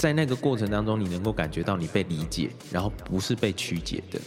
[0.00, 4.18] 在那个过程当中，你能够感觉到你被理解，然后不是被曲解的，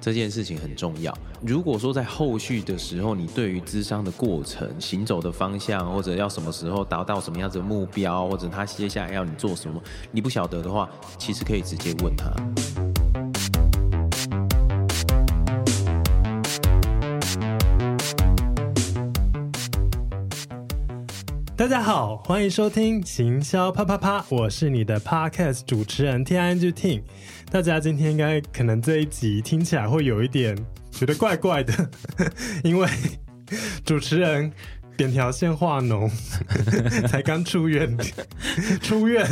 [0.00, 1.12] 这件事情很重要。
[1.44, 12.30] 如果说在后续的时候，你对于智商的过程、行走的方向，或者要什么时候达到什么样子的目标，或者他接下来要你做什么，你不晓得的话，其实可以直接问他。
[21.56, 27.02] 大家好，欢迎收听行销啪啪啪，我是你的 Podcast 主持人 TING Ting。
[27.50, 30.54] 大家今天应该可能这一集听起来会有一点
[30.90, 31.90] 觉得怪怪的，
[32.62, 32.86] 因为
[33.86, 34.52] 主持人
[34.98, 36.10] 扁条线化脓，
[37.08, 37.96] 才刚出院，
[38.82, 39.26] 出院。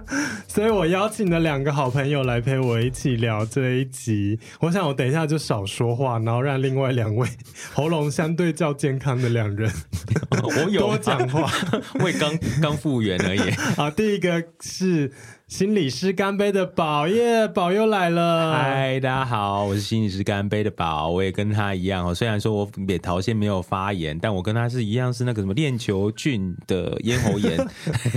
[0.48, 4.38] 所以我邀请了两个好朋友来陪我一起聊这一集。
[4.60, 7.28] 我想我等一下就少说话，然后让另外两位
[7.72, 9.70] 喉咙相对较健康的两人，
[10.42, 11.50] 我有多讲话，
[12.00, 13.50] 我也刚刚复原而已。
[13.76, 15.12] 好，第一个是。
[15.52, 18.54] 心理师干杯的宝耶，宝又来了。
[18.56, 22.14] 嗨，大家好，我是心理师干杯的宝，我也跟他一样哦。
[22.14, 27.68] 虽然说我扁桃腺没有发炎，但我跟他是一样，是那个什么链球菌的咽喉炎，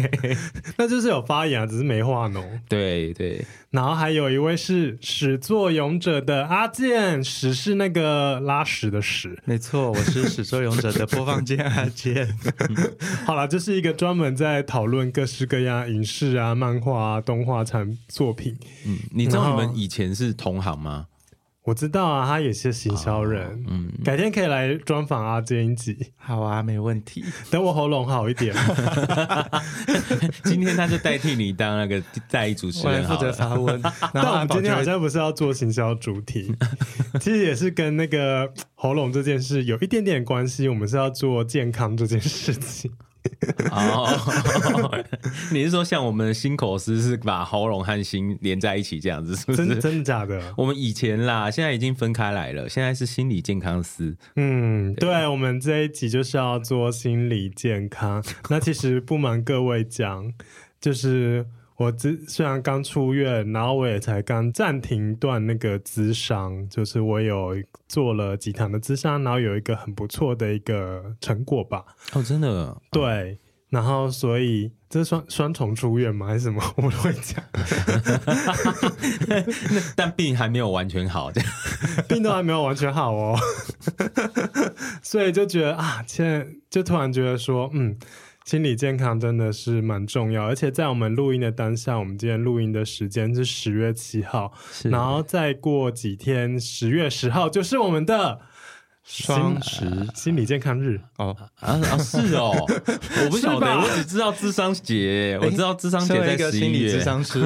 [0.79, 2.41] 那就是有发炎啊，只是没化脓。
[2.69, 3.45] 对对。
[3.71, 12.25] 然后还有一位是始作俑者的阿健，屎是那个拉屎的屎，没错，我是始作俑者的播放键阿健。
[13.27, 17.21] 好了，这是一个专门在讨论各式各样影视啊、漫画啊。
[17.25, 18.55] 动画产作品，
[18.85, 21.07] 嗯，你知道你们以前是同行吗？
[21.63, 25.97] 我知道啊，他也是行销人，哦，嗯，改天可以来专访阿健一集。
[26.15, 27.25] 好啊，没问题。
[27.49, 28.53] 等我喉咙好一点，
[30.45, 31.99] 今天他就代替你当那个
[32.29, 33.81] 代理主持人，负责发问。
[34.13, 36.55] 但我们今天好像不是要做行销主题，
[37.19, 40.69] 其实也是跟那个喉咙这件事有一点点关系。
[40.69, 42.91] 我们是要做健康这件事情。
[43.71, 45.03] 哦，
[45.51, 49.57] 你是说像我们的心口司是把喉咙和心连在一起这样子，是不是？
[49.57, 50.41] 真的真的假的？
[50.57, 52.67] 我们以前啦，现在已经分开来了。
[52.69, 54.15] 现在是心理健康师。
[54.35, 58.23] 嗯，对，对，我们这一集就是要做心理健康。
[58.49, 60.31] 那其实不瞒各位讲，
[60.79, 61.45] 就是。
[61.77, 67.53] 我之虽然刚出院，然后我也才刚暂停断那个咨商，就是我有
[67.87, 71.83] 做了几堂的咨商，然后有一个很不错的一个成果吧。
[72.13, 72.77] 哦，真的？
[72.91, 73.37] 对，
[73.69, 76.27] 然后所以这是双双重出院吗？
[76.27, 76.63] 还是什么？
[76.77, 77.43] 我都会讲。
[79.97, 81.29] 但病还没有完全好，
[82.07, 83.37] 病都还没有完全好哦。
[85.01, 87.97] 所以就觉得啊，现在就突然觉得说，嗯。
[88.45, 98.39] 心理健康真的是蛮重要，而且在我们录音的当下，我们今天录音的时间是十月七号，然后再过几天，十月十号就是我们的。
[99.07, 99.85] 双十
[100.15, 102.51] 心理健康日哦啊啊是哦，
[103.23, 107.45] 我不晓得，我只知道智商节，我知道智商节在十一月，咨商师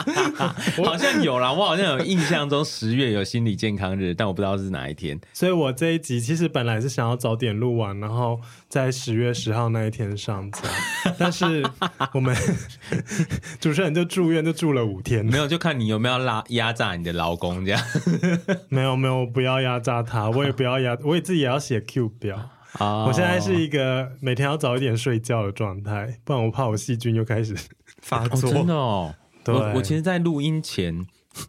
[0.82, 5.20] 好像有啦，我好像有印象中十月有心理健康日，但我不知道是哪一天。
[5.34, 10.60] 所以我这一集其实本来是想要早点录完，然后在十月十号那一天上架，
[11.18, 11.62] 但是
[12.14, 12.34] 我们
[13.60, 17.80] 主持人就住院，就住了五天，没有，就看你有没有拉压榨你的劳工这样。
[18.70, 20.77] 没有没有，我不要压榨他，我也不要。
[21.04, 23.08] 我也自己也要写 Q 表，oh.
[23.08, 27.54] 我现在是一个每天要早一点睡觉的状态，不然我怕我细菌又开始
[28.02, 28.48] 发作。
[28.48, 31.06] Oh, 真的哦，对，我我其实，在录音前，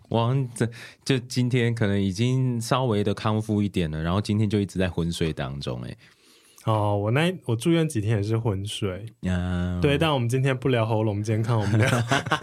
[0.10, 0.70] 我这
[1.04, 5.96] 就今天可能已经稍微的康复一点了，然后今天就一直在昏睡当中，哎。
[6.70, 9.80] 哦，我那我住院几天也是昏睡，uh...
[9.82, 11.90] 对，但我们今天不聊喉咙健康，我们聊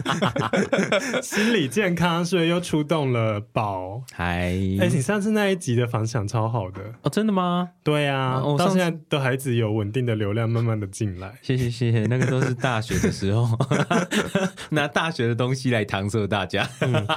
[1.23, 4.03] 心理健康，所以又出动了宝。
[4.11, 4.49] 嗨，
[4.81, 7.69] 哎，你上次那一集的反响超好的哦，真的吗？
[7.83, 11.35] 对啊，哦、到现在都还只有稳定的流量，慢慢的进来。
[11.41, 13.47] 谢谢谢谢，那个都是大学的时候
[14.71, 16.67] 拿大学的东西来搪塞大家。
[16.81, 17.07] 嗯、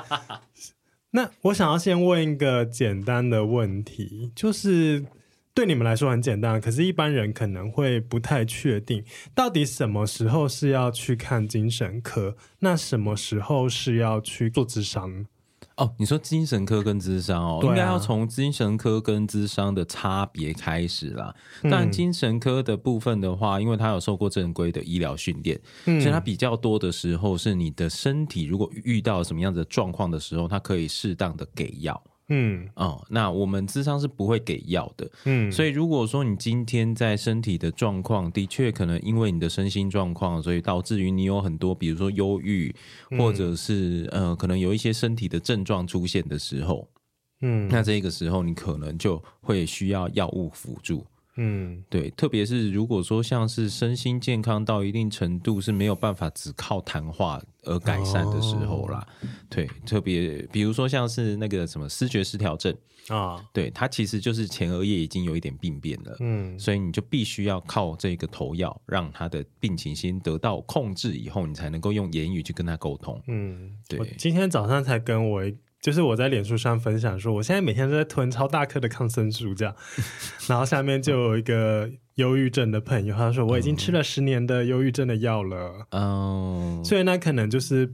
[1.11, 5.05] 那我想要先问一个简单的问题，就是。
[5.53, 9.05] 对你们来说很简单，可是一般人可能会不太确定，
[9.35, 15.27] 到底什么时候是要去看精神科，那什么时候是要去做咨商？
[15.77, 21.35] 哦，你说精神科跟咨商哦，啊、应该要从精神科跟咨商的差别开始啦。
[21.63, 32.01] 嗯、但精神科的部分的话，因为他有受过正规的医疗训练，嗯、所以他比较多的时候是你的身体如果遇到什么样子的状况的时候，他可以适当的给药。
[32.31, 32.67] 嗯。
[32.77, 42.75] 哦，那我们智商是不会给药的，嗯，所以如果说你今天在身体的状况的确可能因为你的身心状况，所以导致于你有很多，比如说忧郁，
[43.19, 46.89] 或者是、嗯、呃，可能有一些身体的症状出现的时候，
[47.43, 51.05] 嗯，那这个时候你可能就会需要药物辅助。
[51.43, 62.71] 嗯，对，特别是如果说像是身心健康到一定程度是没有办法只靠谈话而改善的时候啦，哦、对，特别比如说像是那个什么思觉失调症
[63.09, 73.19] 啊，哦、对，它其实就是前额叶已经有一点病变了，嗯，所以你就必须要靠这个投药，让他的病情先得到控制以后，你才能够用言语去跟他沟通。
[73.29, 75.43] 嗯，对，今天早上才跟我。
[75.81, 79.75] 就是我在脸书上分享说，我现在每天都在吞超大颗的抗生素，这样，
[80.49, 87.93] 然后下面就有一个忧郁症的朋友，他说我已经吃了十年的忧郁症的药了，嗯，所以那可能就是。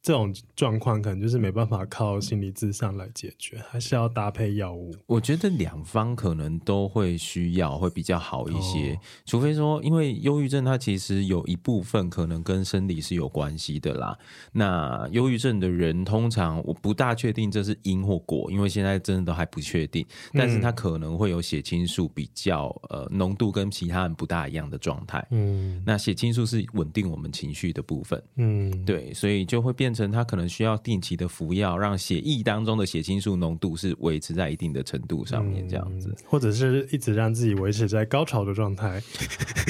[0.00, 4.94] 这种状况可能就是没办法靠心理智商来解决，还是要搭配药物。
[5.06, 8.94] 我觉得两方可能都会需要，会比较好一些。
[8.94, 14.16] 哦、除非说，因为忧郁症它其实有一部分可能跟生理是有关系的啦。
[14.52, 20.06] 那忧郁症的人通常我不大确定这是因或果，因为现在真的都还不确定。
[20.32, 25.26] 但是他可能会有血清素比较呃浓度跟其他人不大一样的状态。
[25.30, 28.22] 嗯，那血清素是稳定我们情绪的部分。
[28.36, 30.10] 嗯，对，所以就会变成。
[30.12, 39.02] 他可能需要定期的服药，让血液当中的血清素浓度是维持在一定的程度上面，这样子，嗯、或者是一直让自己维持在高潮的状态。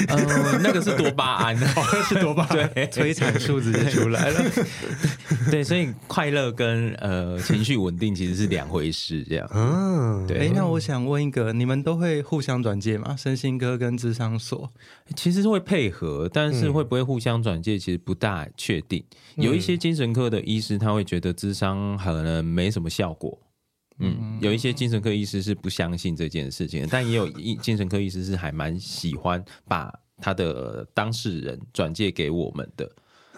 [0.07, 4.41] 嗯，那个是多巴胺，哦是多巴胺，对， 催产素直接出来了。
[5.51, 9.49] 对，所以快乐跟呃情绪稳定其实是两回事，这样。
[9.53, 10.47] 嗯，对。
[10.47, 13.15] 哎，那我想问一个，你们都会互相转介吗？
[13.17, 14.71] 身心科跟智商所
[15.15, 19.03] 其实是会配合，但是会不会互相转介，其实不大确定。
[19.35, 23.39] 嗯、有一些精神科的医师他会觉得智商可能没什么效果，
[23.99, 32.91] 嗯，有一些精神科医师是不相信这件事情， 但也有一精神科医师是还蛮喜欢把他的当事人转介给我们的。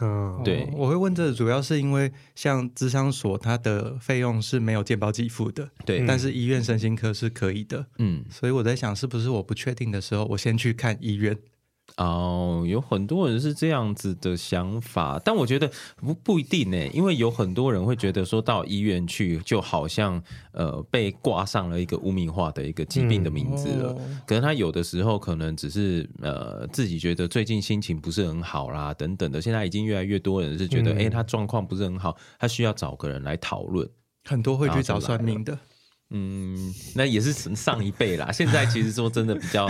[0.03, 11.37] 嗯，对，我会问这主要是因为像智商所，它的费用是没有健保给付的，对，但是医院身心科是可以的，嗯，所以我在想，是不是我不确定的时候，我先去看医院。
[11.97, 20.21] 哦，有很多人是这样子的想法，但我觉得不不一定呢，因为有很多人会觉得说到医院去，就好像
[20.53, 23.95] 呃被挂上了一个污名化的一个疾病的名字了。
[23.99, 29.41] 嗯哦、可能他有的时候可能只是呃自己觉得最近心情不是很好啦，等等的。
[29.41, 33.87] 现在已经越来越多人是觉得，哎、嗯，他状况不是很好，他需要找个人来讨论。
[34.23, 35.57] 很多会去找算命的。
[36.11, 38.29] 嗯，那也是上一辈啦。
[38.33, 39.69] 现在其实说真的比较，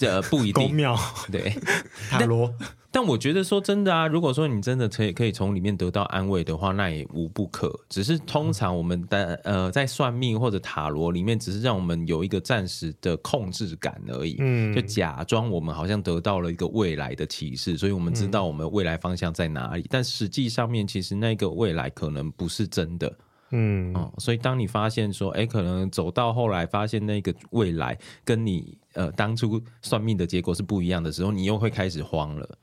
[0.00, 0.64] 呃，不一定。
[0.64, 0.98] 宫庙
[1.30, 1.54] 对
[2.10, 2.52] 塔罗，
[2.90, 7.72] 但我觉得说真的啊，如果说你真的可以可以从里面得到安慰的话，那也无不可。
[7.88, 14.36] 只是通常我们的呃，在算命或者塔罗里面，只是让我们有一个暂时的控制感而已。
[14.40, 19.86] 嗯，就假装我们好像得到了一个未来的启示，所以我们知道我们未来方向在哪里。
[19.88, 23.14] 但实际上面，其实那个未来可能不是真的。
[23.50, 32.58] 嗯哦，所以当你发现说，哎，可能走到后来发现那个未来跟你呃当初算命的结果是不一样的时候，你又会开始慌了，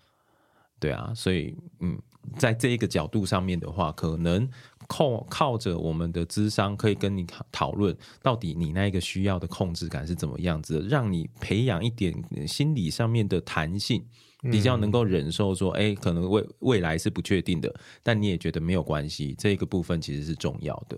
[0.79, 1.97] 对啊，所以嗯，
[2.37, 4.47] 在这一个角度上面的话，可能
[4.87, 12.13] 靠靠着我们的智商可以跟你讨讨论，到底你那一个需要的控制感是怎么样子，让你培养一点
[12.47, 14.05] 心理上面的弹性。
[14.51, 17.73] 比较能够忍受说，哎、欸，可能未未来是不确定的，
[18.03, 20.97] 但你也觉得没有关系，这个部分其实是重要的。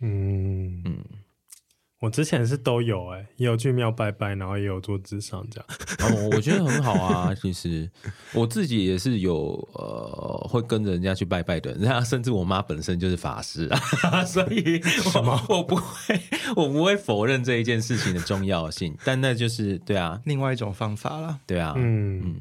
[0.00, 1.04] 嗯嗯，
[2.00, 5.66] 我之前是都有、欸，哎，也有去庙拜拜，然后也有做智商这样。
[6.00, 7.34] 哦，我觉得很好啊。
[7.34, 7.90] 其实
[8.34, 13.66] 我自己也是有呃，会跟着人家去拜拜的人，人家甚至我妈本身就是法师
[14.02, 14.82] 啊， 所以
[15.14, 16.20] 我么我不会
[16.56, 21.40] 我不会否认这一件事情的重要性，但那就是对啊，另外一种方法了。
[21.46, 22.40] 对啊，嗯嗯。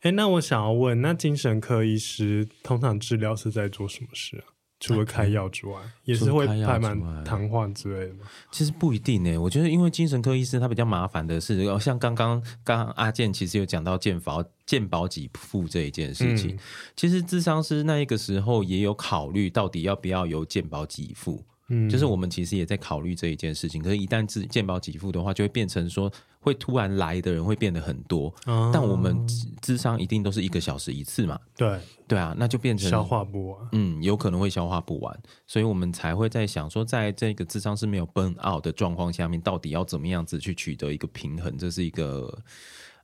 [0.00, 4.44] 哎，那我想要问，那精神科医师通常治疗是在做什么事啊？
[4.80, 8.20] 除了开药之外，嗯、也是会排满谈话之类的吗？
[8.50, 9.36] 其实不一定呢。
[9.36, 16.56] 我觉得，因为精神科医师他比较麻烦的是，像刚刚刚阿健其实有讲到健保健保给付这一件事情。
[16.56, 16.58] 嗯、
[16.96, 21.44] 其实智商师那一个时候也有考虑，到底要不要由健保给付。
[21.70, 23.82] 嗯，就是我们其实也在考虑这一件事情。
[23.82, 28.26] 可是，一旦自健保给付的话，就会变成说，会突然来的人会变得很多。
[28.46, 29.16] 哦、但我们
[29.62, 31.38] 智商一定都是一个小时一次嘛？
[31.56, 33.68] 对对啊，那就变成消化不完。
[33.72, 41.56] 嗯，有可能会消化不完，所以我们才会在想说，在这个智商是没有 burn out 的状况下面，到底要怎么样子去取得一个平衡？
[41.56, 42.36] 这是一个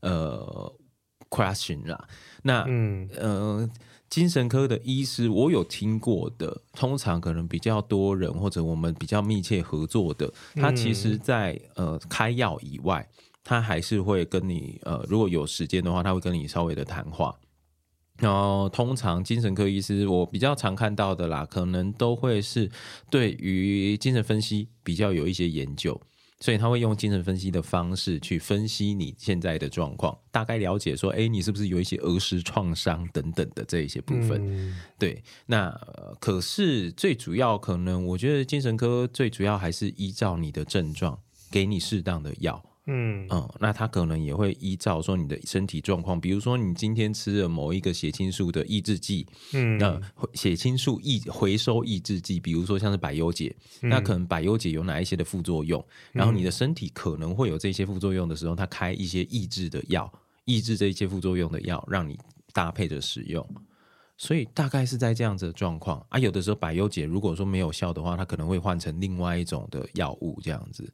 [0.01, 0.73] 呃
[1.31, 2.09] question 啦。
[2.43, 3.71] 那嗯呃。
[4.09, 13.07] 精神科的医师，我有听过的，通常可能比较多人或者我们比较密切合作的，他其实在呃开药以外，
[13.43, 17.37] 他还是会跟你呃，如果有时间的话，他会跟你稍微的谈话。
[18.19, 22.71] 然后通常精神科医师，我比较常看到的啦，可能都会是
[23.11, 26.01] 对于精神分析比较有一些研究。
[26.41, 34.41] 所以他会用精神分析的方式去分析你现在的状况，大概了解说，哎，你是不是有一些儿时创伤等等的这一些部分？
[34.45, 35.71] 嗯、对，那
[36.21, 41.19] 可是最主要可能，我觉得精神科最主要还是依照你的症状，
[41.51, 42.63] 给你适当的药。
[42.87, 50.01] 嗯嗯，那他可能也会依照说你的身体状况，比如说你今天吃了某一个血清素的抑制剂，嗯，那
[50.35, 60.13] 血清素抑回收抑制剂，比如说像是百忧解，嗯、那可能百忧解有哪一些的副作用，然后你的身体可能会有这些副作用的时候，他开一些抑制的药，
[60.45, 62.17] 抑制这一些副作用的药，让你
[62.53, 63.45] 搭配着使用。
[64.19, 70.91] 所以大概是在这样子的状况啊，有的时候百忧解如果说没有效的话，它可能会换成另外一种的药物这样子。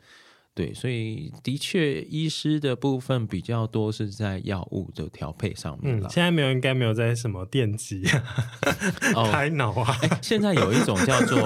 [0.55, 6.07] 对，所以的确，医师的部分比较多是在药物的调配上面了。
[6.09, 8.05] 嗯，现在没有，应该没有在什么电击
[9.15, 9.97] 啊、 开脑啊。
[10.03, 11.39] 欸，现在有一种叫做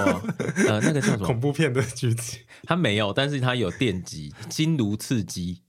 [0.67, 5.63] 呃，那个叫什么恐怖片的剧情，它没有，但是它有电击、经颅刺激。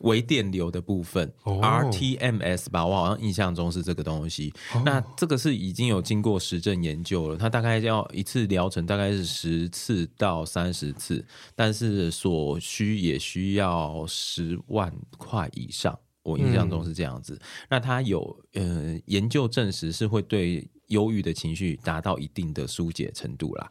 [0.00, 4.52] 微电流的部分、oh.，rTMS 吧，我好像印象中是这个东西。
[4.74, 4.82] Oh.
[4.84, 15.96] 那这个是已经有经过实证研究了，它大概要一次疗程大概是十次到三十次，但是所需也需要十万块以上。
[16.24, 17.34] 我印象中是这样子。
[17.34, 23.70] 嗯、那它有呃研究证实是会对忧郁的情绪达到一定的疏解程度啦。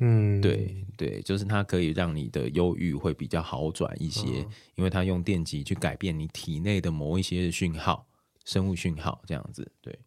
[0.00, 8.06] 嗯，对对，就是它可以让你的忧郁会比较好转一些，嗯、因为它用电极去改变你体内的某一些讯号，
[8.44, 9.98] 生物讯号这样子，对。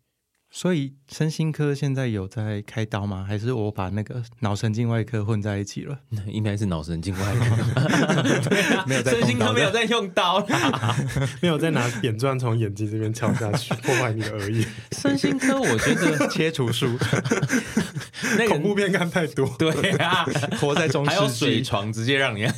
[0.55, 3.25] 所以，身心科现在有在开刀吗？
[3.27, 5.98] 还是我把那个脑神经外科混在一起了？
[6.29, 9.13] 应该是脑神经外科， 没有在。
[9.13, 10.45] 身心科没有在用刀
[11.41, 14.63] 没有在拿扁钻从眼睛这边敲下去破坏你的耳叶。
[14.91, 16.88] 身心科我觉得切除术，
[18.38, 19.48] 那恐怖片看太多。
[19.57, 20.24] 对啊，
[20.62, 22.53] 活在中世纪，还有水床直接让你啊。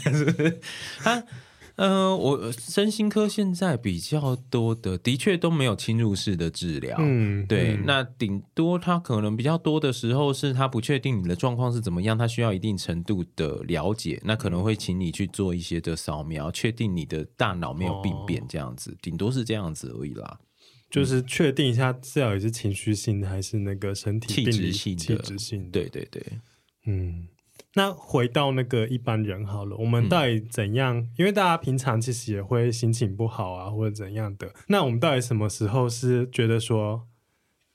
[1.75, 6.96] 呃，我身心科现在比较多的，的确都没有侵入式的治疗。
[7.00, 20.39] 嗯，对，嗯、那顶多他可能比较多的时候是他不确定你的状况是怎么样，他需要一定程度的了解，那可能会请你去做一些的扫描，确定你的大脑没有病变这样子，顶、哦、多是这样子而已啦。
[20.89, 25.03] 就是确定一下，治疗也是情绪性的还是那个身体气质性的？
[25.03, 26.24] 气质性的，对对对，
[26.88, 27.27] 嗯。
[27.75, 30.98] 那回到那个一般人好了，我们到底怎样？
[30.98, 34.53] 嗯、因为大家平常其实也会心情不好啊，或者怎样的。
[34.67, 37.08] 那我们到底什么时候是觉得说，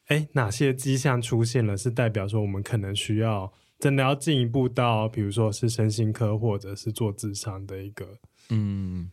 [0.07, 9.11] 哎，哪些迹象出现了，是代表说我们可能需要真的要进一步到，比如说是身心科或者是做智商的一个，嗯。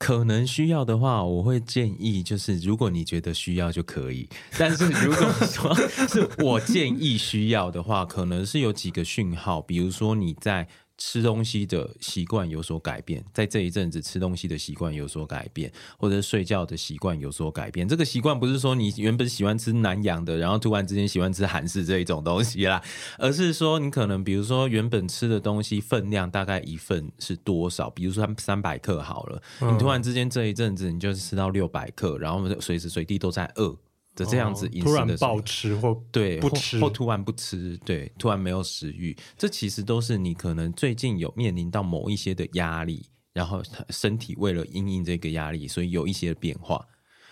[0.00, 4.26] 可能需要的话，我会建议就是，如果你觉得需要就可以。
[4.58, 5.74] 但是如果说
[6.08, 10.66] 是我建议需要的话，可能是有几个讯号，比如说你在。
[11.00, 17.88] 吃东西的习惯有所改变，在这一阵子吃东西的习惯有所改变，或者睡觉的习惯有所改变。
[17.88, 22.82] 这个习惯不是说你原本喜欢吃南洋的，然后突然之间喜欢吃韩式这一种东西啦，
[23.18, 33.74] 而是说你可能比如说原本吃的东西分量大概一份是多少，比如说三百克好了，你突然之间这一阵子你就是吃到六百克，然后随时随地都在饿。
[34.20, 46.86] 的这样子饮食的时候，突然暴吃或对不吃或，或突然不吃，对，突然没有食欲，这其实都是你可能最近有面临到某一些的压力，然后身体为了因应这个压力，所以有一些变化。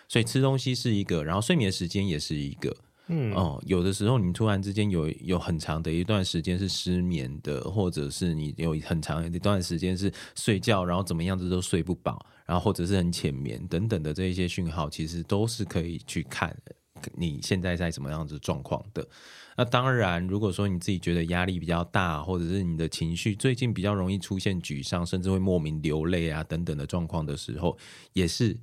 [0.09, 2.75] 所以吃东西是一个，然后睡眠时间也是一个，
[3.09, 12.25] 嗯哦，有的时候你突然之间有有很长的一段时间是失眠的，或者是你有很长一段时间是睡觉，然后怎么样子都睡不饱。
[12.47, 16.49] 然后或者是很浅眠等等的这一些讯号，其实都是可以去看
[17.15, 19.07] 你现在在什么样子状况的。
[19.57, 27.77] 那当然，如果说你自己觉得压力比较大，或者是你的情绪最近比较容易出现沮丧，甚至会莫名流泪啊等等的状况的时候，
[28.13, 28.57] 也是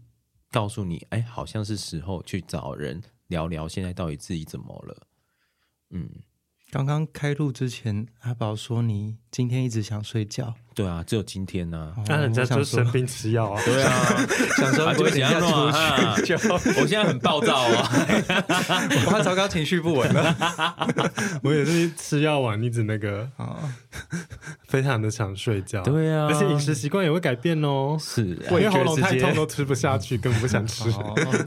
[0.52, 5.08] 告诉你，哎，好像是时候去找人聊聊，现在到底自己怎么了？
[5.90, 6.10] 嗯。
[6.72, 10.54] 刚刚开录之前，阿宝说你今天一直想睡觉。
[10.74, 12.04] 对啊，只有今天呢、啊。
[12.08, 13.62] 那、哦、人家就生病吃药啊。
[13.66, 16.36] 对啊，想说 不会等下出去就。
[16.82, 17.90] 我现在很暴躁啊，
[19.06, 20.36] 我怕糟糕，情绪不稳了。
[21.44, 23.58] 我也是吃药完一直那个啊，
[24.68, 25.82] 非常的想睡觉。
[25.84, 27.98] 对啊，而且饮食习惯也会改变哦。
[28.00, 30.90] 是，我因为喉咙太痛都吃不下去，根本不想吃。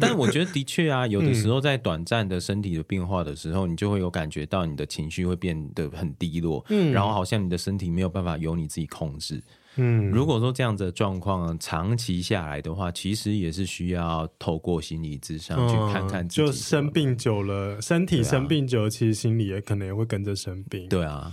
[0.01, 9.43] 但我觉得的确啊，有的时候在短暂的身体的变化的时候，你就会有感觉到你的情绪会变得很低落，嗯，然后好像你的身体没有办法由你自己控制。
[9.77, 16.47] 嗯，如果说这样子的状况长期下来的话，其实也是需要透过心理咨商去看看自己、嗯。
[16.47, 20.89] 就生病久了，身体生病久了，啊、其实心理也可能也会跟着生病。
[20.89, 21.33] 对啊，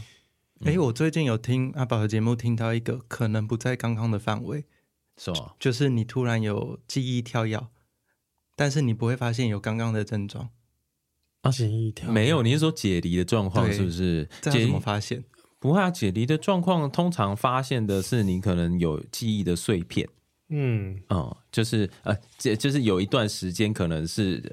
[0.60, 4.66] 哎、嗯欸，我最近有听阿宝的节目，听到一个可能不在刚刚的范围，
[5.18, 5.54] 是吗？
[5.60, 7.68] 就是你突然有记忆跳跃，
[8.56, 10.50] 但是你不会发现有刚刚的症状
[11.42, 11.50] 啊？
[11.50, 12.44] 记忆跳没有？
[12.44, 14.30] 你是说解离的状况是不是？
[14.40, 15.24] 这样怎么发现？
[15.66, 20.08] 不会啊，解离的状况通常发现的是你可能有记忆的碎片，
[20.50, 24.44] 嗯嗯，就是呃，这就是有一段时间可能是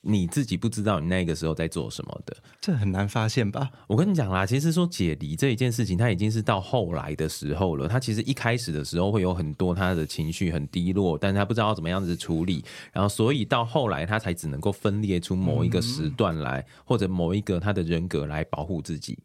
[0.00, 3.70] 你自己不知道你那个时候在做什么的，这很难发现吧？
[3.86, 7.86] 我跟你讲啦，其实说解离这一件事情，它已经是到后来的时候了。
[7.86, 19.18] 他其实一开始的时候会有很多他的情绪很低落，但是他不知道怎么样子处理，然后所以到后来他才只能够分裂出某一个时段来，嗯、或者某一个他的人格来保护自己。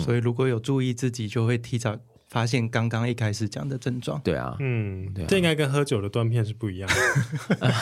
[0.00, 1.96] 所以如果有注意自己，就会提早
[2.28, 4.20] 发现刚刚一开始讲的症状。
[4.24, 6.90] 对啊，嗯，对啊，这应该跟喝酒的断片是不一样
[7.60, 7.72] 的。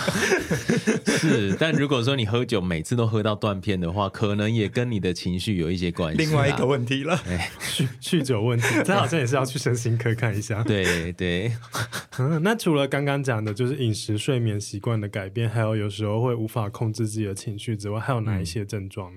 [1.17, 6.19] 是，但如果说你喝酒每次都喝到断片的话，可能也跟你的情绪有一些关系。
[6.23, 7.17] 另外一个问题了，
[7.63, 10.63] 酗酗酒问题， 这好像也是要去身心科看一下。
[10.65, 11.51] 对对，
[12.19, 19.11] 嗯，那除了刚刚讲的，就是饮食、睡眠习惯的改变，还有有时候会无法控制自己的情绪之外，还有哪一些症状、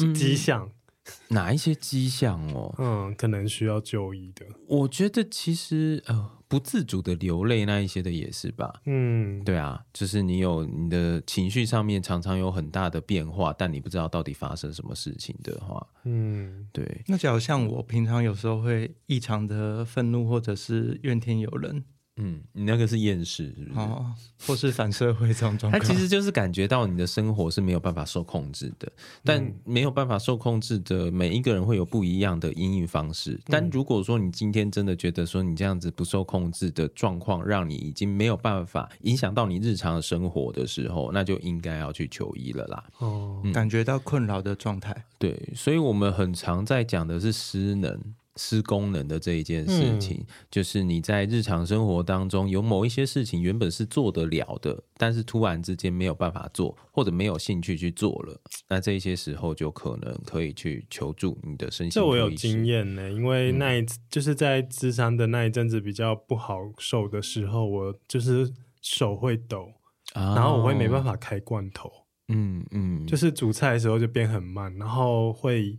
[0.00, 0.70] 嗯、迹象？
[1.28, 2.74] 哪一些迹象哦？
[2.78, 4.46] 嗯，可能需要就医的。
[4.66, 8.80] 我觉得其实呃，不自主的流泪那一些的也是吧。
[8.86, 17.02] 嗯，对啊，就是你有你的情绪上面常常有很大的变化，但你不知道到底发生什么事情的话，嗯，对。
[17.06, 21.84] 那假如像我平常有时候会异常的愤怒，或者是怨天尤人。
[22.16, 23.80] 嗯，你那个是厌世，是不是？
[23.80, 24.12] 哦，
[24.46, 25.72] 或是反社会这种状况。
[25.72, 28.90] 他其实就是感觉到你的生活是没有办法受控制的，
[29.24, 33.40] 但没有办法受控制的每一个人会有不一样的因应方式。
[33.46, 42.84] 但如果说你今天真的觉得说你这样子不受控制的状况，让你已经没有办法影响到你日常的生活的时候，那就应该要去求医了啦。
[42.98, 44.94] 哦，嗯，感觉到困扰的状态。
[45.18, 48.00] 对，所以我们很常在讲的是失能。
[48.36, 61.90] 失功能的这一件事情，嗯，就是你在日常生活当中有某一些事情原本是做得了的，但是突然之间没有办法做，或者没有兴趣去做了，那这些时候就可能可以去求助你的身心。
[61.90, 69.72] 这我有经验呢，因为那一次就是在智商的那一阵子比较不好受的时候，我就是手会抖，
[70.14, 71.88] 哦，然后我会没办法开罐头，
[72.28, 75.78] 嗯嗯，就是煮菜的时候就变很慢，然后会。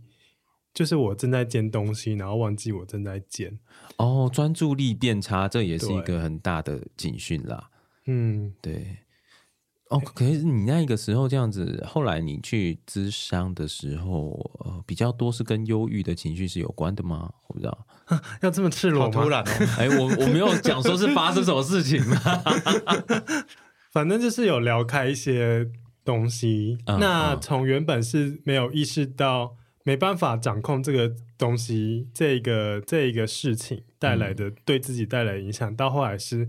[0.76, 3.58] 就是我正在煎东西，然后忘记我正在煎。
[3.96, 7.70] 哦，专注力变差，这也是一个很大的警讯啦。
[8.04, 8.98] 嗯，对。
[9.88, 14.32] 哦，可是你那个时候这样子，后来你去咨商的时候，
[14.66, 17.32] 呃，比较多是跟忧郁的情绪是有关的吗？
[17.46, 17.86] 我不知道，
[18.42, 19.10] 要这么赤裸吗？
[19.10, 19.46] 突然哦，
[19.78, 22.18] 哎，我我没有讲说是发生什么事情嘛，
[23.90, 25.70] 反正就是有聊开一些
[26.04, 26.76] 东西。
[26.84, 29.56] 嗯，那从原本是没有意识到。
[29.86, 36.48] 没办法掌控这个东西，这个这一个事情带来的、嗯、对自己带来的影响，到后来是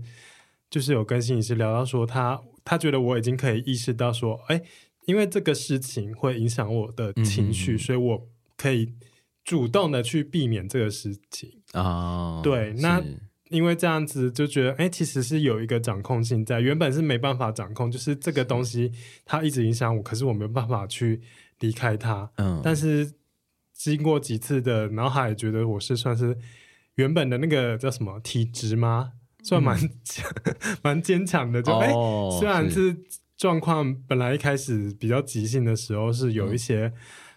[0.68, 4.60] 就是有跟心理师聊到说他，他他觉得我已经可以意识到说，哎，
[5.06, 8.92] 因为这个事情会影响我的情绪，嗯、所以我可以
[9.44, 11.80] 主动的去避免这个事情啊。
[11.80, 13.00] 哦、对，那
[13.50, 18.90] 因为这样子就觉得，哎，其实是有一个掌控性在，原本是没办法掌控，就是这个东西
[19.24, 21.20] 它一直影响我，可是我没有办法去
[21.60, 22.28] 离开它。
[22.38, 23.12] 嗯，但是。
[23.78, 26.36] 经过几次的，然后他也觉得我是算是
[26.96, 29.12] 原本的那个叫什么体质吗？
[29.44, 30.28] 算蛮强、
[30.82, 31.62] 蛮坚强的。
[31.62, 31.92] 就哎、
[32.38, 32.96] 虽然是
[33.36, 36.92] 状况本来一开始比较急性的时候是有一些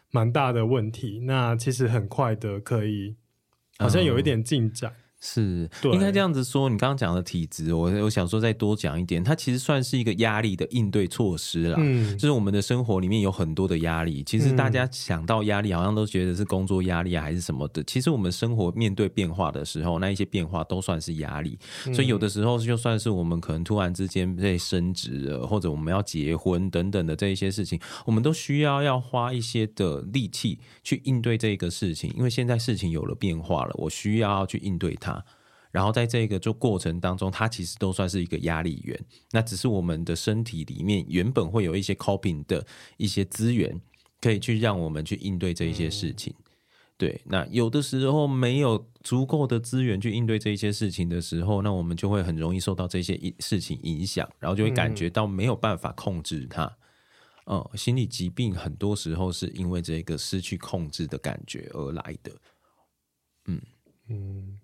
[0.09, 3.15] 蛮大的问题，嗯、那其实很快的可以，
[3.77, 4.93] 好像有一点进展。
[5.23, 6.67] 是，对应该这样子说。
[6.67, 11.75] 你刚刚讲的体质，我我想说再多讲一点，它其实算是一个压力的应对措施啦。
[11.79, 14.23] 嗯，就是我们的生活里面有很多的压力。
[14.23, 17.83] 其实大家想到压力，好像都觉得是工作压力啊，还是什么的。
[17.83, 21.55] 其实我们生活面对变化的时候，那一些变化都算是压力。
[21.93, 32.11] 所以有的时候，就算是我们可能突然之间被升职了，或者我们要结婚等等的这一些事情，我们都需要要花一些的力气去应对这个事情。
[32.17, 35.10] 因为现在事情有了变化了，我需要要去应对它。
[35.71, 38.99] 然后在这个就过程当中，它其实都算是一个压力源。
[39.31, 42.65] 那只是我们的身体里面原本会有一些 coping 的
[42.97, 43.79] 一些资源，
[44.19, 46.33] 可以去让我们去应对这一些事情。
[46.37, 46.43] 嗯、
[46.97, 56.65] 对，那有的时候没有足够的资源去应对这一些事情的时候，那我们就会很容易受到这些事情影响，然后就会感觉到没有办法控制它。
[57.45, 62.31] 嗯，嗯，心理疾病很多时候是因为这个失去控制的感觉而来的。
[63.45, 63.61] 嗯
[64.09, 64.59] 嗯。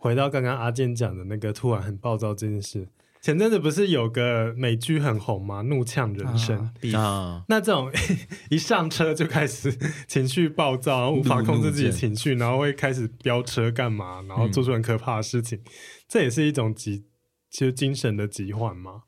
[0.00, 2.88] 回到刚刚阿健讲的那个突然很暴躁这件事，
[3.20, 5.60] 前阵子不是有个美剧很红吗？
[5.60, 7.92] 怒呛人生啊，那这种
[8.48, 9.70] 一上车就开始
[10.08, 15.64] 情绪暴躁，然后无法控制自己的情绪，然后会开始飙车干嘛，然后做出很可怕的事情，嗯、
[16.08, 17.04] 这也是一种疾，
[17.50, 19.02] 其实精神的疾患吗？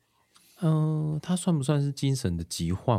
[0.63, 2.97] 嗯，他算不算是精神的疾患？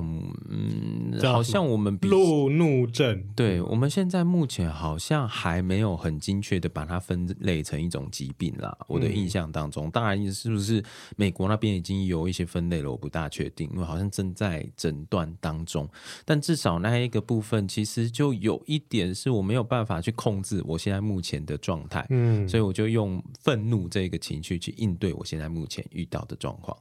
[0.51, 3.25] 嗯，好像我们路怒症。
[3.35, 8.77] 对，我们现在目前好像还没有很精确的把它分类成一种疾病啦。
[8.87, 10.85] 我的印象当中，嗯、当然是不是
[11.17, 15.89] 美国那边已经有一些分类了，我不大确定，因为好像正在诊断当中。
[16.27, 22.07] 但至少那一个部分，其实就有一点是我没有办法去控制我现在目前的状态。
[22.11, 26.77] 嗯，所以我就用愤怒这个情绪去应对我现在目前遇到的状况。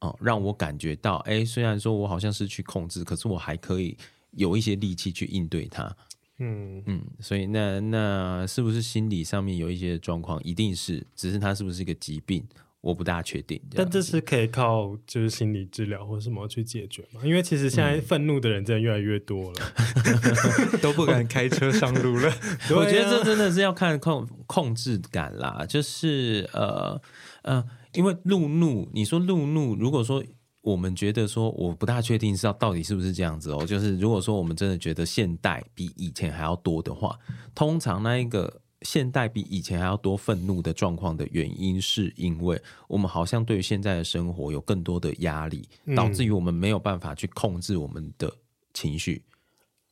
[0.00, 3.94] 哦，让我感觉到，哎，虽然说我好像失去控制，可是我还可以
[4.32, 5.94] 有一些力气去应对它。
[6.38, 10.42] 嗯嗯，所以那那是不是心理上面有一些状况？
[10.42, 12.42] 一定是，只是它是不是一个疾病，
[12.80, 13.60] 我不大确定。
[13.74, 17.20] 但这是可以靠就是心理治疗或什么去解决嘛？
[17.22, 19.72] 因为其实现在愤怒的人真的越来越多了，
[20.06, 22.32] 嗯、都不敢开车上路了。
[22.74, 26.98] 我觉得这真的是要看控控制感啦，就是呃
[27.42, 27.62] 呃。
[27.94, 30.22] 因为路怒，你说路怒，如果说
[30.62, 33.66] 我们觉得说，我不大确定是到底是不是这样子哦。
[33.66, 37.18] 就是如果说我们真的觉得现代比以前还要多的话，
[37.54, 48.32] 通常那一个现代比以前还要多愤怒的状况的原因，是因为我们好像对于现在的生活有更多的压力，导致于我们没有办法去控制我们的
[48.74, 49.22] 情绪。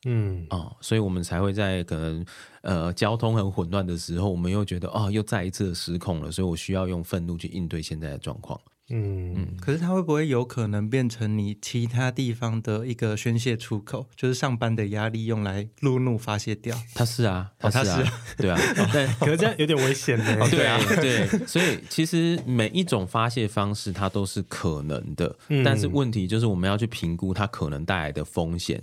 [0.05, 2.25] 嗯啊、哦，所以我们才会在可能
[2.61, 8.59] 呃交通很混乱的时候，我们又觉得啊、哦，又再一次失控了，所以我需要用愤怒去应对现在的状况。
[8.91, 14.07] 嗯嗯，可是它会不会有可能变成你其他地方的一个宣泄出口？
[14.15, 16.75] 就是上班的压力用来路怒发泄掉？
[16.95, 18.59] 它是啊，它是啊， 哦、是啊对啊，
[18.91, 20.47] 但，可是这样有点危险的、哦。
[20.49, 28.81] 对啊，对，所以其实每一种发泄方式它都是可能的，嗯、但是问题就是我们要去评估它可能带来的风险。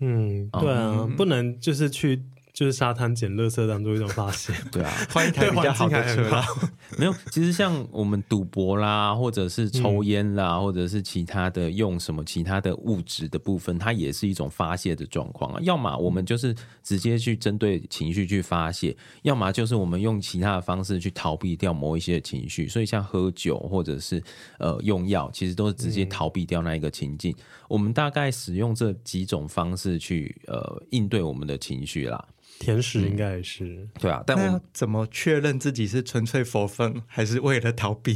[0.00, 2.20] 嗯，对啊，嗯、不能就是去
[2.60, 6.44] 就是沙滩捡垃圾当做一种发泄， 对啊， 换一台比较好的车啦。
[6.98, 15.60] 没有，其实像我们赌博啦，或者是抽烟啦，嗯、或者是其他的用什么其他的物质的部分，它也是一种发泄的状况啊。
[15.62, 22.68] 要么我们就是直接去针对情绪去发泄，要么就是我们用其他的方式去逃避掉某一些情绪。
[22.68, 24.22] 所以像喝酒或者是
[24.58, 27.32] 呃用药，其实都是直接逃避掉那一个情境。
[27.38, 32.22] 嗯、我们大概使用这几种方式去呃应对我们的情绪啦。
[32.60, 38.14] 甜食应该也是、嗯、对啊，但我们怎么确认自己是纯粹 for fun 还是为了逃避？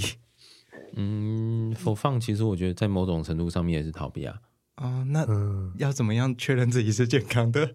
[0.96, 4.38] 嗯，for fun 其实我觉得在某种程度上面也是逃避啊。
[4.76, 5.26] 啊、哦，那
[5.78, 7.74] 要怎么样确认自己是健康的？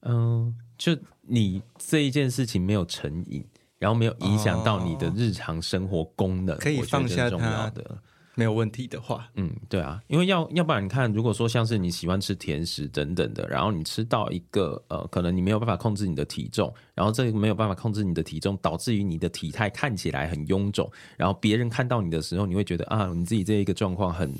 [0.00, 3.44] 嗯，就你这一件事情没有成瘾，
[3.78, 8.02] 然后没有影响到你的日常生活功能，可以放下它的。
[8.36, 24.30] 没有问题的话，嗯，对啊，因为要要不然你看，如果说像是你喜欢吃甜食等等的，然后你吃到一个呃，可能你没有办法控制你的体重，然后这个没有办法控制你的体重，导致于你的体态看起来很臃肿，然后别人看到你的时候，你会觉得啊，你自己这一个状况很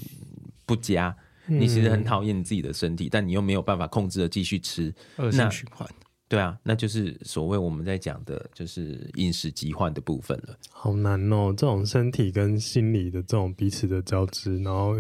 [0.67, 5.89] 不佳，你其实很讨厌你自己的身体，嗯、但你又没有办法控制的继续吃，恶性循环。
[6.29, 10.57] 对啊，那就是所谓我们在讲的，就是饮食疾患的部分了。
[10.73, 14.97] 好难哦，这种身体跟心理的这种彼此的交织，然后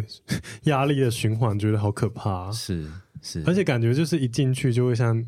[0.65, 2.53] 压力的循环，觉得好可怕啊。
[2.53, 2.89] 是
[3.21, 5.25] 是，而且感觉就是一进去就会像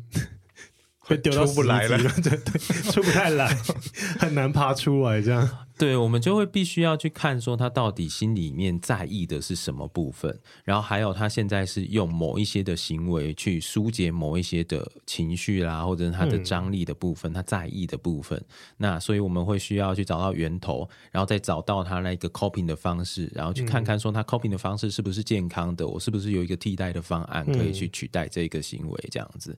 [1.07, 2.57] 被丢到出不来了，对对，
[2.91, 3.53] 出不太来，
[4.17, 5.49] 很难爬出来这样。
[5.79, 18.43] 对，我们就会必须要去看说他到底心里面在意的是什么部分，然后还有他现在是用某一些的行为去疏解某一些的情绪啦，或者是他的张力的部分，嗯、他在意的部分。
[18.75, 29.57] 那所以我们会需要去找到源头，然后再找到他那个 coping 的方式，然后去看看说他 coping 的方式是不是健康的，我是不是有一个替代的方案可以去取代这个行为，这样子。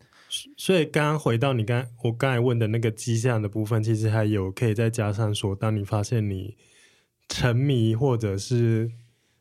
[0.56, 6.58] 所以刚刚回到你刚我刚才问的那个迹象的部分，其实还有可以再加上说，当你发现你
[7.30, 8.92] 沉迷或者是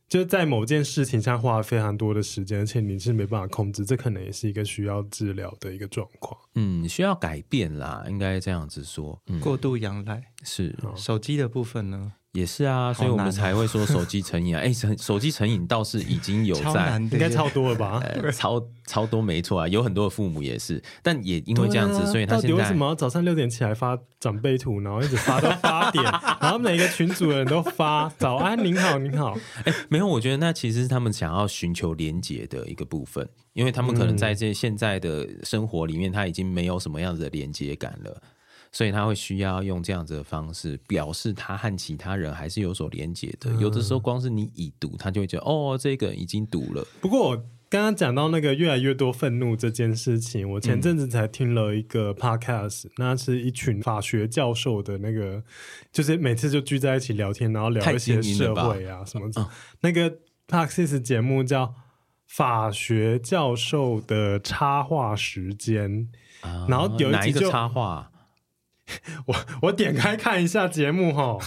[0.09, 6.39] 就在某件事情上花了非常多的时间，而且你是没办法控制，这可能也是一个需要治疗的一个状况。
[6.55, 9.21] 嗯，需要改变啦，应该这样子说。
[9.27, 12.13] 嗯、过度仰赖是手机的部分呢？
[12.33, 14.61] 也是啊，所以我们才会说手机成瘾啊。
[14.63, 18.01] 哎、欸，手机成瘾倒是已经有在，应该超多了吧？
[18.23, 26.05] 呃、超超多没错啊，有很多的父母也是，但也因为这样子，啊、所以他现在到底为什么要早上六点起来发长辈图，然后一直发到八 点，
[26.41, 29.37] 然后每个群主的人都发早安，您好，您好。
[29.65, 38.23] 哎、欸，没有，我觉得那其实是他们想要寻求连接的一个部分，因为他们可能在这现在的生活里面，他已经没有什么样子的连接感了。
[38.73, 43.53] 所以他会需要用这样子的方式表示他和其他人还是有所连接的。
[43.55, 46.87] 有的时候光是你已读，他就会觉得哦，这个已经读了。
[47.01, 47.37] 不过我
[47.69, 55.43] 刚刚讲到那个越来越多愤怒这件事情，我前阵子才听了一个 podcast，那是一群法学教授的那个，
[55.93, 59.49] 就是每次就聚在一起聊天，然后聊一些社会啊什么的。
[59.81, 61.67] 那个 podcast 节目叫
[62.27, 66.09] 《法学教授的插画时间》，
[66.69, 68.11] 然后有一集就插画。
[69.27, 71.39] 我我点开看一下节目哈，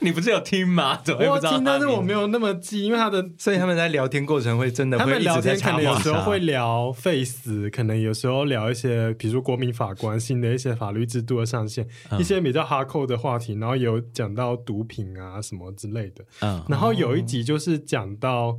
[0.00, 1.00] 你不是有听吗？
[1.18, 18.58] 我听，但是我没有那么记，因为他的，所以他们在聊天过程会真的会，他们聊天可能有时候会聊 face，，可能有时候聊一些，比如说国民法官新的一些法律制度的上线，嗯、一些比较 hardcore 的话题，然后有讲到毒品啊什么之类的，嗯，然后有一集就是讲到。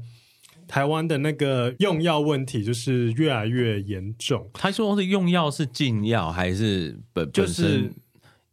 [0.68, 4.50] 台湾的那个用药问题就是越来越严重。
[4.54, 7.92] 他说是用药是禁药还是本就是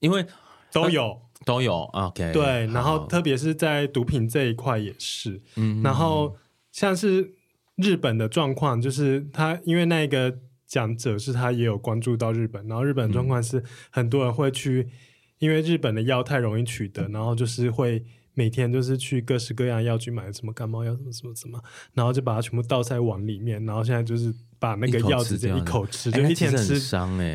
[0.00, 0.24] 因为
[0.72, 1.22] 都有。
[1.44, 6.34] 都有 OK 对，然后特别是在毒品这一块也是，嗯，然后
[6.72, 7.34] 像是
[7.76, 14.88] 日本的状况，就是他因为那个讲者是他也有关注到日本，然后日本状况是很多人会去，
[15.38, 18.02] 因为日本的药太容易取得，然后就是会。
[18.34, 21.62] 每天就是去各式各样药局买什么感冒药，什么什么什么，
[21.94, 26.78] 然后就把它全部倒在碗里面，然后现在就是把那个药直接一口吃，就一天吃，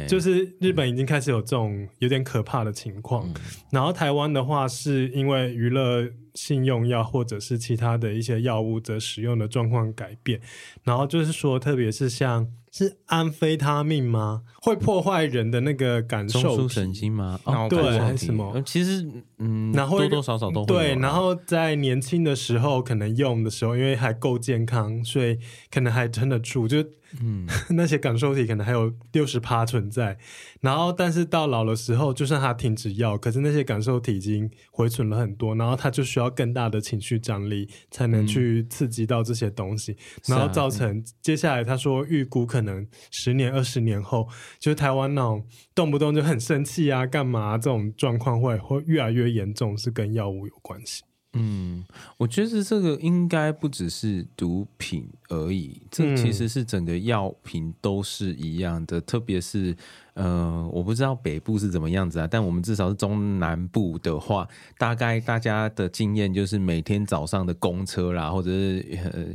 [0.07, 3.27] 就是日本已经开始有这种有点可怕的情况。
[3.29, 3.33] 嗯、
[3.71, 10.41] 然后台湾的话，是因为娱乐性用药或者是其他的一些药物的使用的状况改变，
[10.83, 12.47] 然后就是说，特别是像。
[12.71, 14.43] 是安非他命吗？
[14.61, 17.39] 会破坏人的那个感受中枢神经吗？
[17.43, 18.61] 哦，对，什么？
[18.65, 19.05] 其实，
[19.37, 20.95] 嗯，然后多多少少都会对。
[20.95, 25.37] 然后在年轻的时候，可能用的时候，因为还够健康，所以
[25.71, 26.67] 可能还撑得住。
[26.67, 26.83] 就
[27.21, 30.17] 嗯， 那些感受体可能还有六十趴存在。
[30.61, 35.55] 然后，但是到老的时候，就算他停止药，可是那些感受体已经回存了很多。
[35.55, 44.27] 然后他就需要更大的情绪张力，才能去刺激到这些东西，嗯、然后造成接下来他说预估可能十年、二十年后，
[44.59, 51.03] 就是台湾那种动不动就很生气啊、干嘛、啊、这种状况会会越来越严重，是跟药物有关系。
[51.33, 51.85] 嗯，
[52.17, 59.77] 我觉得这个应该不只是毒品而已，这其实是整个药品都是一样的，嗯、特别是
[60.15, 64.47] 呃，我不知道北部是怎么样子啊，但我们至少是中南部的话，
[64.79, 69.25] 大概大家的经验就是每天早上的公车啦，或者是呃。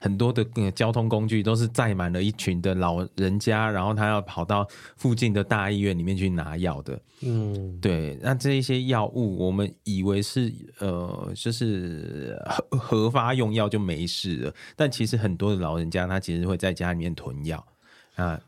[0.00, 7.00] 很多的交通工具都是载满了一群的老人家，然后他要跑到附近的大医院里面去拿药的。
[7.20, 8.18] 嗯，对。
[8.22, 17.64] 那这一些药物，我们以为是呃，就是合合法用药就没事了，但其实很多的老人家他其实会在家里面囤药
[18.16, 18.40] 啊。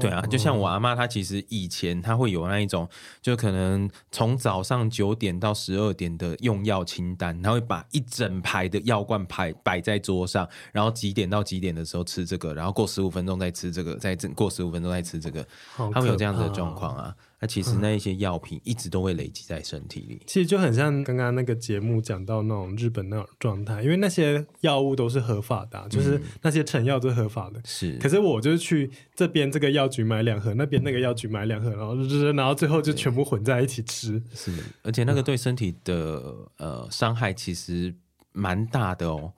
[0.00, 2.88] 对啊，就像我阿妈，她其实以前她会有那一种，
[3.20, 15.46] 就可能从早上九点到十二点的用药清单，她会把一整排的药罐排摆在桌上，然后几点到几点的时候吃这个，然后过十五分钟再吃这个，再过十五分钟再吃这个，
[15.92, 17.14] 她会有这样子的状况啊。
[17.40, 27.58] 那其实那一些药品一直都会累积在身体里，其实就很像刚刚那个节目讲到那种日本那种状态，因为那些药物都是合法的，啊，就是那些成药都是合法的。
[27.64, 34.22] 是，可是我就是去这边这个药局买两盒，那边那个药局买两盒，然后就是然后最后就全部混在一起吃。
[34.34, 37.94] 是，而且那个对身体的呃伤害其实
[38.32, 39.32] 蛮大的哦。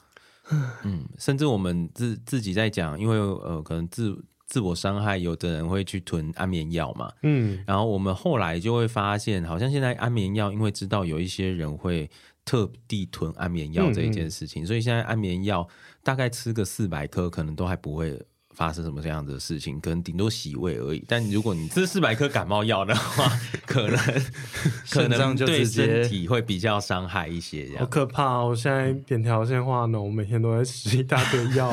[0.82, 4.18] 嗯，甚至我们自自己在讲，因为呃可能自
[4.52, 7.10] 自我伤害，有的人会去囤安眠药嘛。
[7.22, 12.10] 嗯，然后我们后来就会发现，好像现在安眠药，因为知道有一些人会
[12.44, 15.66] 特地囤安眠药这一件事情，嗯嗯，所以现在安眠药
[16.02, 18.20] 大概吃个四百颗，可能都还不会。
[18.54, 21.04] 发生什么这样子的事情，可能顶多洗胃而已。
[21.08, 23.30] 但如果你吃四百颗感冒药的话，
[23.66, 23.96] 可能
[24.90, 27.64] 可能对身体会比较伤害一些。
[27.66, 28.48] 这样好可怕哦！
[28.48, 31.70] 我现在扁条线化脓，我每天都在吃一大堆药，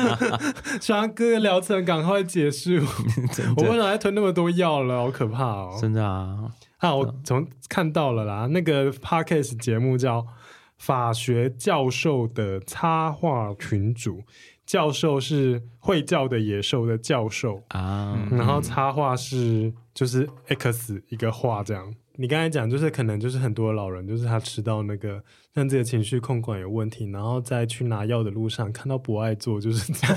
[0.80, 2.70] 希望各个疗程赶快结束。
[3.56, 4.96] 我为什么还吞那么多药了？
[5.04, 5.78] 好可怕哦！
[5.80, 6.50] 真的啊！
[6.78, 10.20] 啊，我从看到了啦，那个 Podcast 节目叫
[10.76, 14.18] 《法学教授的插画群组》。
[14.66, 17.62] 教授是会叫的野兽的教授。
[17.68, 21.94] 啊，然后插画是就是 X 一个画这样。
[22.16, 25.22] 你刚才讲就是可能就是很多老人就是他吃到那个
[25.54, 30.16] 让自己的情绪控管有问题，然后在去拿药的路上看到博爱做就是 这样，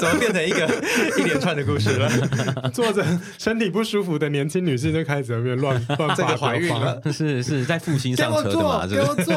[0.00, 0.66] 怎么变成一个
[1.20, 2.08] 一连串的故事了？
[2.72, 3.04] 坐着
[3.36, 8.86] 身体不舒服的年轻女性就开始在那边乱乱这个怀孕了，是是在复兴上车的嘛？
[8.86, 9.34] 给我坐，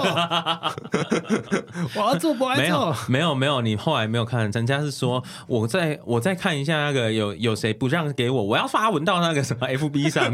[1.95, 2.63] 我要做博爱做。
[2.63, 10.33] 没有没有没有，你后来没有看，人家是说我再我再看一下那个有有谁不让给我，我要发文到那个什么 FB 上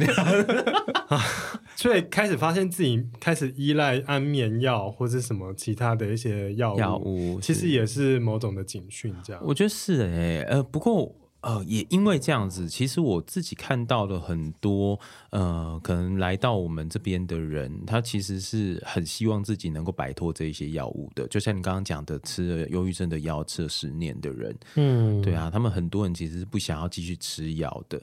[1.09, 1.21] 面。
[1.75, 9.41] 所以开始发现自己开始依赖安眠药或者什么其他的一些药物，药物其实也是某种的警讯，这样。
[9.45, 21.27] 我觉得是哎、欸，呃，不过呃，也因为这样子，其实我自己看到了很多呃，可能来到我们这边的人，他其实是很希望自己能够摆脱这一些药物的。
[21.27, 28.01] 就像你刚刚讲的，吃了忧郁症的药吃了十年的人，嗯，对啊，他们很多人其实是不想要继续吃药的。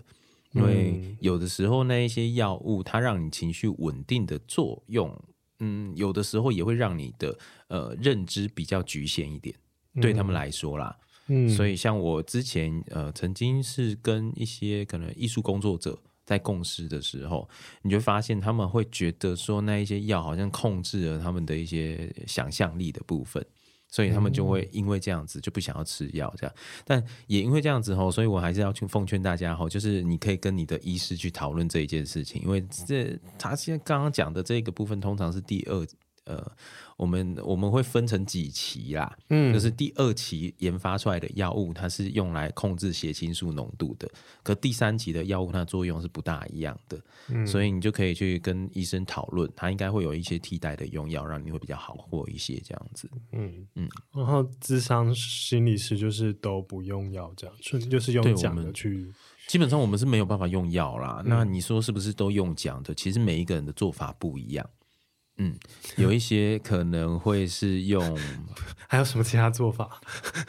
[0.54, 5.14] 因为有的时候那一些药物，它让你情绪稳定的作用，
[5.58, 7.36] 嗯，有的时候也会让你的
[7.68, 9.54] 呃认知比较局限一点，
[10.00, 10.96] 对他们来说啦。
[11.26, 17.48] 嗯，所以像我之前呃曾经是跟一些可能艺术工作者在共事的时候，
[17.82, 23.44] 你就发现他们会觉得说那一些药好像控制了他们的一些想象力的部分。
[23.94, 26.52] 所以他们就会因为这样子就不想要吃药，这样，
[26.84, 35.86] 但也因为这样子吼，所以我还是要去奉劝大家吼，就是你可以跟你的医师去讨论这一件事情，因为这他现在刚刚讲的这个部分通常是第二。
[36.26, 36.42] 呃，
[36.96, 44.08] 我们我们会分成几期啦，嗯，就是第二期研发出来的药物，它是用来控制血清素浓度的，
[44.42, 53.66] 可第三期的药物它的作用是不大一样的，嗯，所以你就可以去跟医生讨论，他应该会有一些替代的用药，让你会比较好过一些这样子，嗯。
[53.74, 59.12] 嗯，然后智商心理师就是都不用药这样，纯就是用讲的去，
[59.48, 62.94] 基本上我们是没有办法用药啦，嗯，那你说是不是都用讲的？
[62.94, 64.64] 其实每一个人的做法不一样。
[65.38, 65.54] 嗯，
[65.96, 68.18] 有一些可能会是用，
[68.88, 70.00] 还有什么其他做法？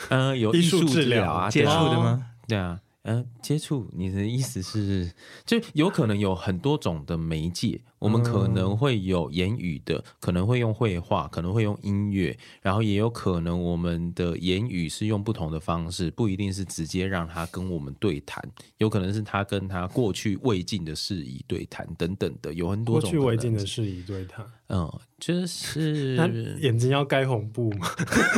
[0.10, 2.28] 嗯、呃，有艺术治疗啊，接触的吗？
[2.48, 2.80] 对啊。
[3.08, 5.13] 嗯、呃，接触，你的意思是，
[5.45, 18.43] 就有可能有很多种的媒介，我们可能会有言语的，可能会用绘画，可能会用音乐，然后也有可能我们的言语是用不同的方式，不一定是直接让他跟我们对谈，
[18.80, 24.43] 有可能是他跟他过去未尽的事宜对谈等等的，有很多种过去未尽的事宜对谈。
[24.67, 26.15] 嗯，就是
[26.60, 27.88] 眼睛要盖红布吗？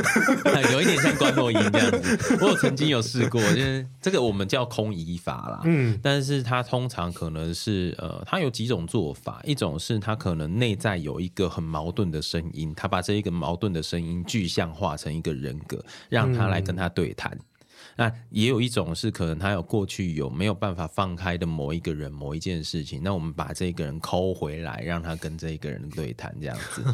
[0.74, 2.38] 有一点像观摩音这样子。
[2.42, 5.62] 我有曾经有试过，就是这个我们叫空移法啦。
[5.64, 17.32] 嗯，但是它通常可能是呃，它有几种做法，一种是它可能内在有一个很矛盾的声音，他把这一个矛盾的声音具象化成一个人格，让他来跟他对谈。
[17.34, 17.46] 嗯
[17.98, 26.84] 那也有一种是可能他有过去有没有办法放开的某一个人、某一件事情，那我们把这个人抠回来，让他跟这个人对谈，这样子。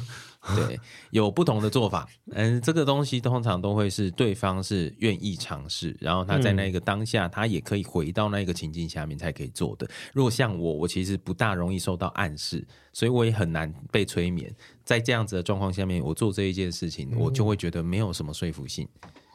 [0.55, 0.77] 对，
[1.11, 2.05] 有不同的做法。
[2.31, 9.89] 嗯，这个东西通常都会是对方是愿意尝试，然后他在那个当下，他也可以回到那个情境下面才可以做的。
[10.13, 14.53] 如果像我，我其实不大容易受到暗示，所以我也很难被催眠。
[14.83, 18.85] 在这样子的状况下面，我做这一件事情，我就会觉得没有什么说服性。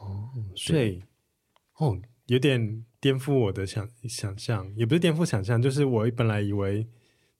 [0.00, 1.02] 哦，所以。
[1.78, 6.86] 哦，有点颠覆我的想想象，也不是颠覆想象，就是我本来以为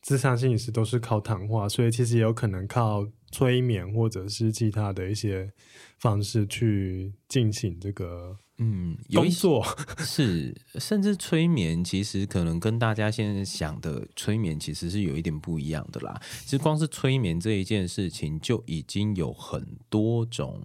[0.01, 5.53] 智商心理师都是靠谈话，所以其实也有可能靠催眠或者是其他的一些
[5.99, 9.67] 方式去进行这个嗯工作。
[9.99, 16.19] 是，甚至催眠其实可能跟大家现在想的催眠其实是有一点不一样的啦。
[16.45, 20.63] 其实光是催眠这一件事情就已经有很多种。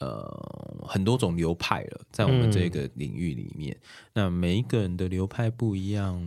[0.00, 3.84] 呃很多种流派了，在我们这个领域里面，嗯、
[4.14, 6.20] 那每一个人的流派不一样，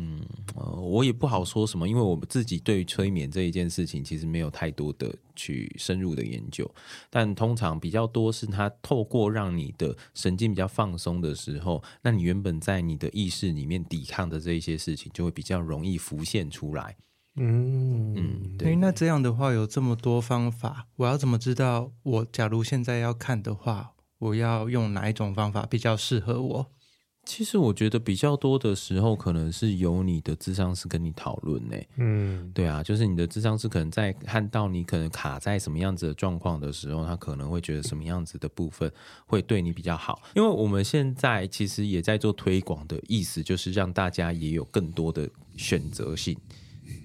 [0.56, 6.70] 呃，我也不好说什么，因为我们自己对催眠这一件事情其实没有太多的去深入的研究，
[7.10, 16.96] 但通常比较多是它透过让你的神经比较放松的时候，那你原本在你的意识里面抵抗的这一些事情就会比较容易浮现出来。
[17.36, 18.76] 嗯嗯，对。
[18.76, 26.68] 那这样的话有这么多方法，我要怎么知道我假如现在要看的话，我要用哪一种方法比较适合我？
[27.26, 31.78] 其实我觉得比较多的时候，可能是由你的智商师跟你讨论呢。
[31.96, 38.92] 嗯，对啊，就是你的智商师可能在看到你可能卡在什么样子的状况的时候，他可能会觉得什么样子的部分
[39.26, 40.22] 会对你比较好。
[40.36, 46.38] 因为我们现在其实也在做推广的意思，就是让大家也有更多的选择性。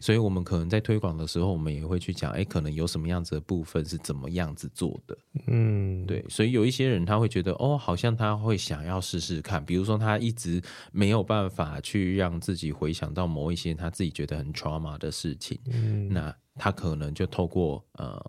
[0.00, 6.24] 所以，我们可能在推广的时候，我们也会去讲，哎，可能有什么样子的部分是怎么样子做的，嗯，对。
[6.28, 10.62] 所以有一些人他会觉得，哦，好像他会想要试试看，比如说他一直
[10.92, 18.20] 没有办法去让自己回想到某一些他自己觉得很 trauma 的事情，嗯，那他可能就透过呃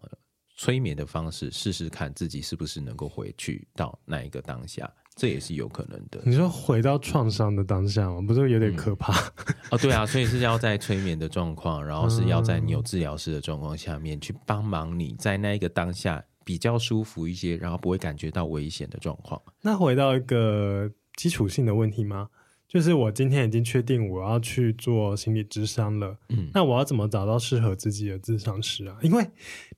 [0.55, 4.91] 催眠的方式试试看自己是不是能够回去到那一个当下。
[5.19, 6.21] 这也是有可能的。
[6.23, 8.21] 你说回到创伤的当下吗？
[8.25, 9.11] 不是有点可怕？
[9.11, 19.41] 嗯、哦，对啊，所以是要在催眠的状况，然后是要在你有治疗师的状况下面去帮忙你在那一个当下比较舒服一些，然后不会感觉到危险的状况。
[19.61, 22.29] 那回到一个基础性的问题吗？
[22.65, 28.95] 就是我今天已经确定我要去做心理咨商了，嗯，那我要怎么找到适合自己的咨商师啊？
[29.01, 29.27] 因为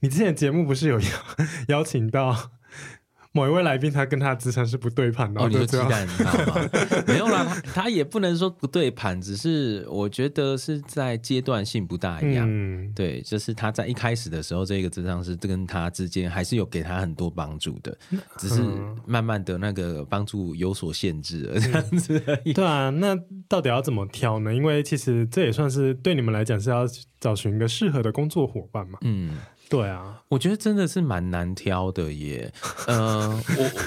[0.02, 1.08] 你之前节目不是有邀
[1.80, 2.52] 邀请到？
[3.34, 5.42] 某一位来宾，他跟他的咨商是不对盘的。
[5.42, 6.70] 哦，你说鸡蛋，你知道吗？
[7.08, 12.46] 没有啦，他也不能说不对盘，只是我觉得是在阶段性不大一样。
[12.50, 17.98] 嗯，对，就是他在一开始的时候，这个智商是跟他之间还是有给他很多帮助的，
[18.38, 18.62] 只是
[19.06, 22.52] 慢慢的那个帮助有所限制了，这样子而已。
[22.52, 23.18] 对啊，那
[23.48, 24.54] 到底要怎么挑呢？
[24.54, 26.86] 因为其实这也算是对你们来讲是要
[27.20, 29.00] 找寻一个适合的工作伙伴嘛。
[29.04, 29.38] 嗯。
[29.72, 32.52] 对啊，我觉得真的是蛮难挑的耶。
[32.88, 33.30] 呃，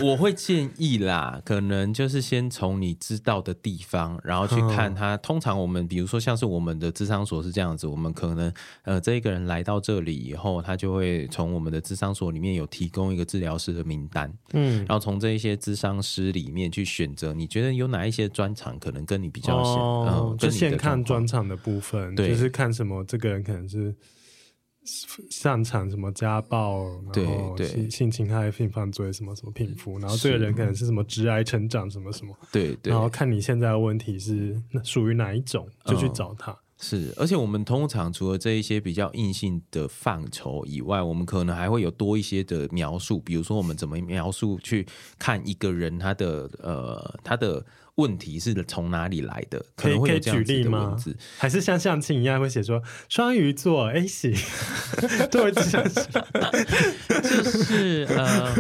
[0.01, 5.15] 我我会建议啦，可能就是先从你知道的地方，然后去看他。
[5.19, 8.51] 通常我们比如说像是我们的智商所是这样子，我们可能
[8.85, 19.75] 呃这一个人来到这里以后，他就会从我们的智商所里面有提供一个治疗师的名单，嗯，然后从这一些智商师里面去选择，你觉得有哪一些专长可能跟你比较像？
[19.75, 23.95] 哦，呃、就先看专长的部分，对，就是看什么这个人可能是。
[25.31, 36.53] 擅长什么家暴，然后性性侵害、性犯罪什么什么平复，然后这个人可能是什么直癌成长什么什么，对对，然后看你现在的问题是属于哪一种，就去找他。
[36.53, 44.85] 嗯是，而且我们通常除了这一些比较硬性的范畴以外，我们可能还会有多一些的描述，比如说我们怎么描述去
[45.17, 47.65] 看一个人他的呃他的
[47.97, 54.35] 问题是从哪里来的，可能会有这样子的文字，还是像相亲一样会写说双鱼座 A 型，
[55.31, 58.55] 对，就是呃。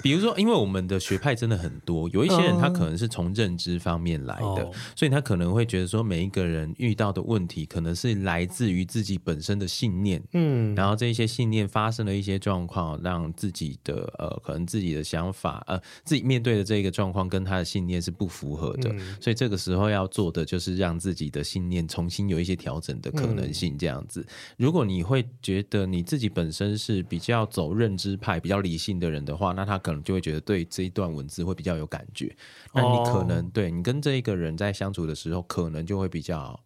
[0.00, 24.20] 比如说，因为我们的学派真的很多，有一些人他可能是从认知方面来的，哦、所以他可能会觉得说，每一个人遇到的问题可能是来自于自己本身的信念，嗯，然后这些信念发生了一些状况，让自己的呃，可能自己的想法呃，自己面对的这个状况跟他的信念是不符合的，嗯、所以这个时候要做的就是让自己的信念重新有一些调整的可能性，这样子。
[24.20, 24.26] 嗯、
[24.58, 29.76] 如果你会觉得你自己本身是比较走认知派、比较理性的人的话，那他。
[29.88, 32.36] 可能就会觉得对这一段文字会比较有感觉，
[32.74, 36.60] 那你可能、哦、对你跟这一个人在相处的时候，可能就会比较。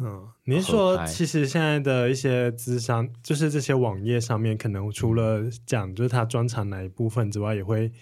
[0.00, 7.92] 嗯，你是说，其实现在的一些咨商，就是这些网页上面，可能除了讲就是他专长哪一部分之外，也会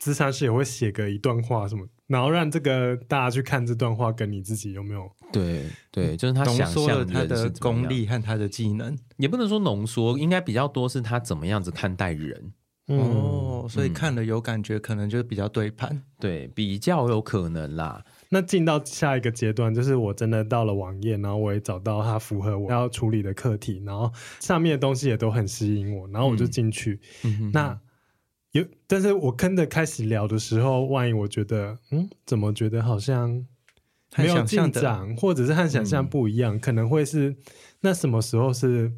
[0.00, 5.08] 咨商师也会写个一段话什么，然后让这个大家去看这段话，跟你自己有没有？
[5.32, 12.52] 对对，就是他浓缩了他的功力和他的技能，也不能说浓缩，应该比较多是他怎么样子看待人。
[12.88, 18.02] 哦，所以看了有感觉，可能就比较对盘，对，比较有可能啦。
[18.30, 24.10] 那进到下一个阶段，就是我真的到了网页，然后我也找到它符合我要处理的课题，然后
[24.40, 26.98] 上面的东西也都很吸引我，然后我就进去。
[27.24, 27.78] 嗯、那
[28.52, 33.46] 有，但是我跟着开始聊的时候，万一我觉得，嗯，怎么觉得好像
[34.16, 37.36] 没有进展，或者是和想象不一样，嗯、可能会是
[37.82, 38.90] 那什么时候是，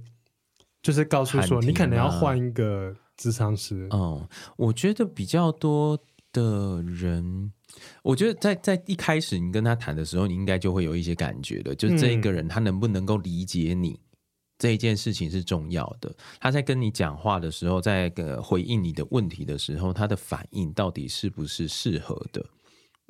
[0.80, 2.94] 就是告诉说你可能要换一个。
[3.20, 5.98] 智商师，哦，我觉得比较多
[6.32, 7.52] 的人，
[8.02, 14.00] 我觉得在在一开始你跟他谈的时候，你应该就会有一些感觉的，就是这一个人他能不能够理解你
[14.56, 16.10] 这一件事情是重要的。
[16.40, 22.42] 他在跟你讲话的时候，在个回应你的问题的时候，他的反应到底是不是适合的？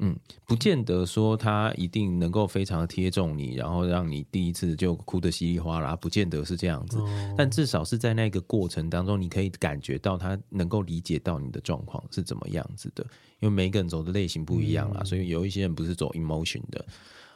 [0.03, 6.97] 嗯，不见得说他一定能够非常贴中你，然后让你第一次就哭得稀里哗啦，不见得是这样子。
[6.97, 13.07] 哦、但至少是在那个过程当中，你可以感觉到他能够理解到你的状况是怎么样子的。
[13.41, 16.85] 因为每个人走的类型不一样啦，嗯、所以有一些人不是走 emotion 的，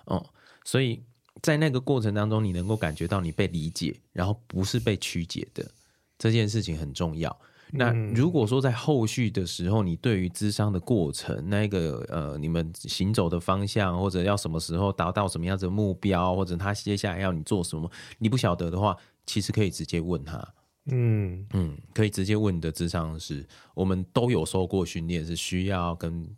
[0.06, 0.24] 哦，
[0.64, 1.02] 所以
[1.42, 5.70] 在那个过程当中，你能够感觉到你被理解，然后不是被曲解的，
[6.18, 7.36] 这件事情很重要。
[7.76, 18.96] 那如果说在后续的时候，你对于咨商的过程，那个呃，你们行走的方向，或者要什么时候达到什么样子的目标，或者他接下来要你做什么，你不晓得的话，
[19.26, 20.54] 其实可以直接问他。
[20.86, 23.44] 嗯嗯，可以直接问你的智商师，
[23.74, 26.28] 我们都有受过训练，是需要跟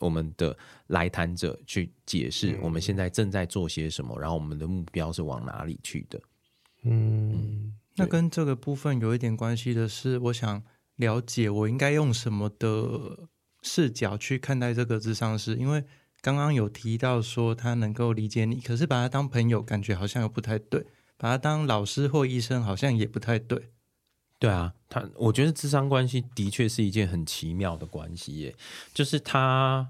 [0.00, 0.56] 我们的
[0.88, 6.20] 来谈者去解释我们现在正在做些什么，然后我们的目标是往哪里去的。
[6.82, 10.60] 嗯，嗯，那跟这个部分有一点关系的是，我想。
[11.00, 13.28] 了解我应该用什么的
[13.62, 15.82] 视角去看待这个智商师，因为
[16.20, 20.86] 刚刚有提到说他能够理解你，可是把他当朋友感觉好像又不太对，
[21.16, 23.70] 把他当老师或医生好像也不太对。
[24.38, 28.56] 对啊，他我觉得智商关系的确是一件很奇妙的关系耶，
[28.94, 29.88] 就是他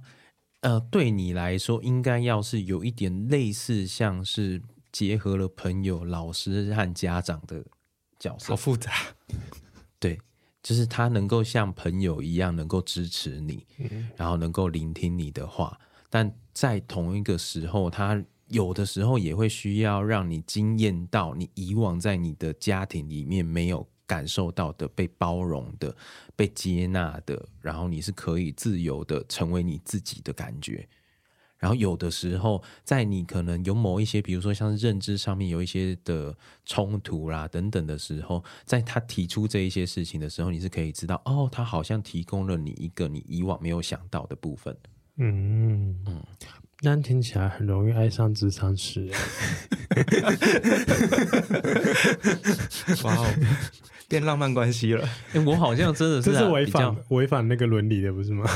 [0.63, 7.65] 呃对你来说应该要是有一点类似像是结合了朋友、老师和家长的
[8.19, 8.93] 角色，好复杂，
[10.01, 10.21] 对。
[10.63, 13.67] 就是他能够像朋友一样，能够支持你，
[14.17, 25.97] 然后能够聆听你的话，但在同一个时候，他有的时候也会需要让你惊艳到你以往在你的家庭里面没有感受到的被包容的、
[26.35, 30.89] 被接纳的，然后你是可以自由的成为你自己的感觉。
[31.61, 36.35] 然后有的时候，在你可能有某一些，比如说像认知上面有一些的
[36.65, 44.75] 冲突啦等等的时候，在他提出这一些事情的时候，你是可以知道，哦，他好像提供了你一个你以往没有想到的部分。
[45.19, 46.23] 嗯嗯，
[46.81, 49.07] 那听起来很容易爱上智商师。
[53.05, 53.27] 哇哦，
[54.09, 55.07] 变浪漫关系了。
[55.35, 58.49] 哎，我好像真的是、啊、这是违反违反那个伦理的，不是吗？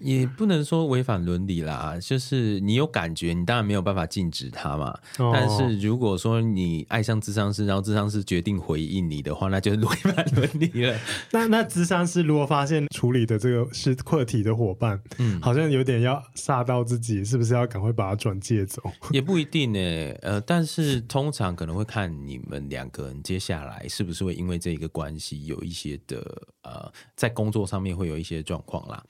[0.00, 4.98] 也不能说违反伦理啦，就是你有感觉，你当然没有办法禁止他嘛。
[5.18, 10.98] 哦、但是如果说你爱上智商师，然后智商师决定回应你的话，那就是违反伦理了。
[11.32, 18.82] 那那智商师如果发现处理的这个是课题的伙伴，嗯，好像有点要煞到自己，是不是要赶快把他转借走？
[19.10, 19.78] 也不一定呢，
[20.22, 26.18] 呃，但是通常可能会看你们两个人接下来是不是会因为这个关系有一些的
[26.62, 29.02] 呃，在工作上面会有一些状况啦。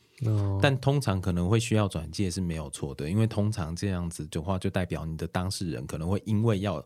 [0.62, 6.84] 但通常可能会需要转介是没有错的，因为通常这样子的话，就代表你的当事人可能会因为要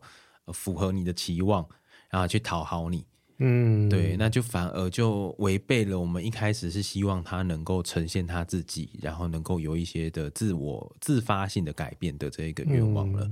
[0.53, 1.65] 符合你的期望，
[2.09, 3.05] 然后去讨好你，
[3.37, 13.29] 嗯，对，那就反而就违背了我们一开始是希望他能够呈现他自己，然后能够有一些的自我自发性的改变的这一个愿望了，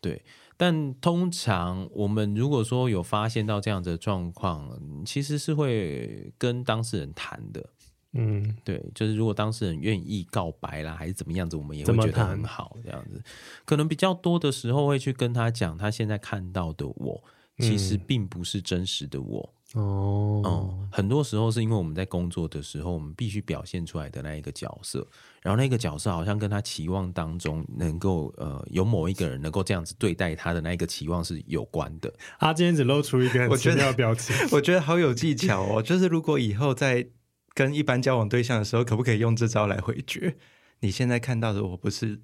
[0.00, 0.22] 对。
[0.56, 4.70] 但通常我们如果说有发现到这样子的状况，
[5.04, 7.68] 其实是会跟当事人谈的。
[8.14, 12.76] 嗯，对，就是如果当事人愿意告白啦，还是怎么样子，我们也会觉得很好。
[12.82, 13.22] 这样子，
[13.64, 17.22] 可能比较多的时候会去跟他讲，他现在看到的我，
[17.58, 19.54] 其实并不是真实的我。
[19.74, 25.04] 哦、嗯嗯，很多时候是因为我们在工作的时候，我们必须表现出来的那一个角色，
[25.42, 32.12] 然后那个角色好像跟他期望当中能够呃有某一个人能够这样子对待他的那一个期望是有关的。
[32.38, 35.82] 他今天只露出一个很奇妙的表情， 我觉得好有技巧哦。
[35.82, 37.08] 就是如果以后在
[37.54, 40.36] 跟一般交往对象的时候，可不可以用这招来回绝？
[40.80, 42.20] 你现在看到的我不是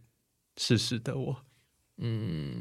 [0.56, 1.36] 事实的我。
[2.02, 2.52] 嗯，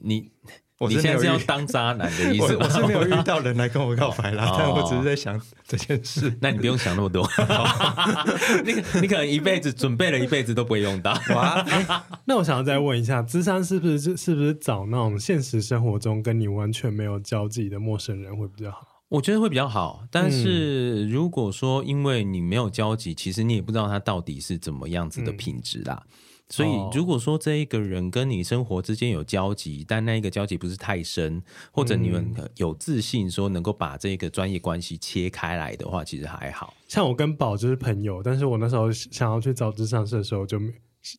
[0.00, 0.30] 你
[0.78, 2.64] 我你现在是要当渣男的意思我？
[2.64, 6.36] 我是没有遇到人来跟我告白啦， 但我只是在想这件事。
[6.42, 7.26] 那你不用想那么多，
[8.64, 11.12] 你你可能一辈子准备了一辈子都不会用到。
[11.34, 18.95] 哇欸、那我想要再问一下，智商是不是是不是找那种现实生活中跟你完全没有交集的陌生人会比较好？
[19.08, 26.02] 我觉得会比较好，但是如果说因为你没有交集，嗯、其实你也不知道他到底是怎么样子的品质啦。
[26.06, 26.12] 嗯、
[26.48, 31.40] 所以如果说这一个人跟你生活之间有交集，但那一个交集不是太深，
[31.70, 36.74] 或者你们有自信说能够把这个专业关系切开来的话，其实还好。
[36.88, 40.72] 像我跟宝就是朋友，但是我那时候想要去找智商社的时候就没。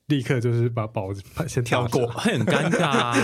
[0.08, 1.10] 立刻就是把宝
[1.48, 3.16] 先跳过，会很尴尬啊。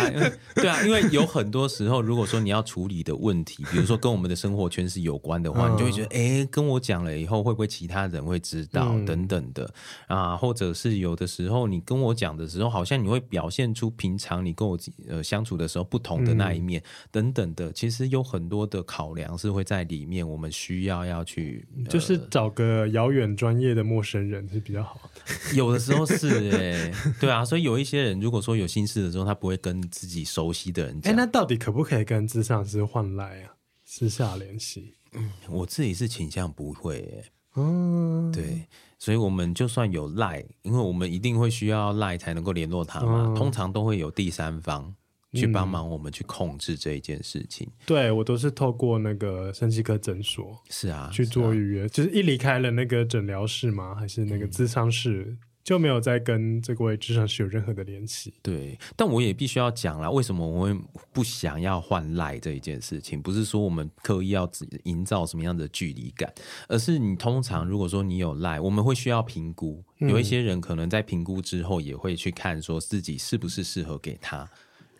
[0.56, 9.70] 对啊，因为有很多时候，如果说你要处理的问题，比如说跟我们的生活圈是有关的话，嗯、你就会觉得，哎，跟我讲了以后，会不会其他人会知道、嗯、等等的
[10.08, 10.38] 啊？
[10.38, 17.74] 或者是有的时候，你跟我讲的时候，好像你会表现出平常你跟我呃相处的时候不同的那一面、嗯、等等的。
[17.74, 25.56] 其实有很多的考量是会在里面，我们需要要去，就是找个遥远专业的陌生人是比较好的。
[25.58, 26.53] 有的时候是。
[26.58, 31.12] 对对啊，所以有一些人，如果说有心事的时候，他不会跟自己熟悉的人讲。
[31.12, 33.56] 哎，那到底可不可以跟咨商师换赖啊？
[33.86, 34.96] 私下联系？
[35.14, 37.24] 嗯，我自己是倾向不会。
[37.56, 44.92] 嗯，对，所以我们就算有赖，因为我们一定会需要赖才能够联络他嘛，嗯、通常都会有第三方
[45.34, 47.68] 去帮忙我们去控制这一件事情。
[47.68, 53.94] 嗯、对我都是透过那个身心科诊所，是啊，去做预约，啊、就是一离开了那个诊疗室吗？
[53.94, 55.38] 还是那个咨商室？
[55.64, 58.34] 就没有再跟这位置上是有任何的联系。
[58.42, 63.22] 对，但我也必须要讲啦，为什么我们不想要换赖这一件事情？
[63.22, 64.50] 不是说我们刻意要
[64.84, 66.34] 营造什么样的距离感，
[66.68, 69.84] 而是你通常如果说你有赖，我们会需要评估。
[70.00, 74.50] 有一些人可能在评估之后，也会去看说自己是不是适合给他。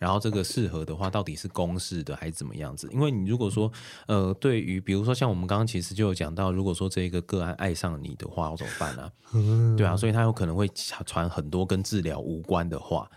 [0.04, 2.86] 然后这个适合的话，到底是公式的还是怎么样子？
[2.92, 3.72] 因为你如果说，
[4.06, 9.10] 呃，对于比如说像我们刚刚其实就有讲到，如果说这一个个案爱上你的话，我怎么办呢、
[9.78, 10.68] 对啊，所以他有可能会
[11.06, 13.10] 传很多跟治疗无关的话，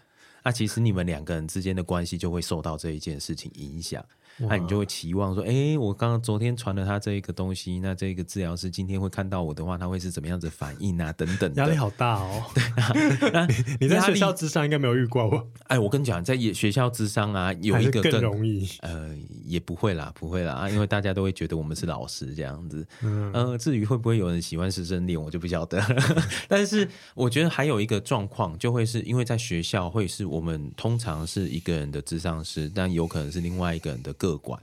[0.45, 4.01] 那其实你们两个人之间的关系就会受到这一件事情影响。
[4.39, 11.11] 那你就会期望说，哎、欸，我刚刚昨天传了他这一个东西，那这个治疗师今天会看到我的话，他会是怎么样子反应啊？
[11.13, 12.43] 等等，压力好大哦。
[12.53, 13.47] 对啊，
[13.79, 15.43] 你你在学校智商应该没有遇过吧？
[15.67, 19.09] 哎，我跟你讲，在学校智商啊，有一个更，更容易，呃，
[19.43, 22.85] 也不会啦，不会啦啊，因为大家都会觉得我们是老师这样子。
[23.01, 25.83] 嗯，呃，至于会不会有人喜欢师生恋，我就不晓得。
[26.47, 34.26] 但是我觉得还有一个状况，就会是因为在学校会是我们通常是一个人的智商师，但有可能是另外一个人的个。
[34.27, 34.61] 个管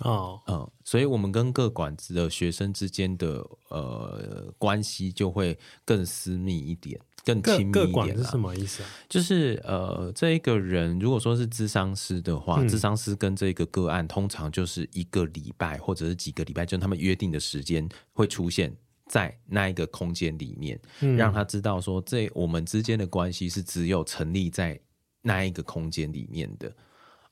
[0.00, 8.14] 哦，嗯，所以我们跟各管子的学生之间的呃关系就会更私密一点，更亲密一点。
[8.18, 8.88] 是什么意思啊？
[9.08, 18.70] 就是呃，这一个人如果说是智商师的话，智、嗯、商师跟这个个案通常就是一个礼拜或者是几个礼拜，就是他们约定的时间会出现
[19.06, 24.78] 在那一个空间里面，嗯、让他知道说，这我们之间的关系是只有成立在
[25.22, 26.70] 那一个空间里面的。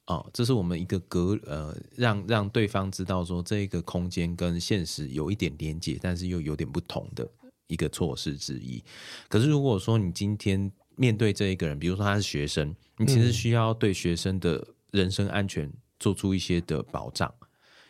[0.06, 7.26] 哦，这是我们一个隔呃，让让对方知道说，这个空间跟现实有一点连接，但是又有点不同的
[7.68, 8.84] 一个措施之一。
[9.28, 17.32] 可是如果说你今天面对这一个人，比如说他是学生，你其实需要对学生的人身安全做出一些的保障。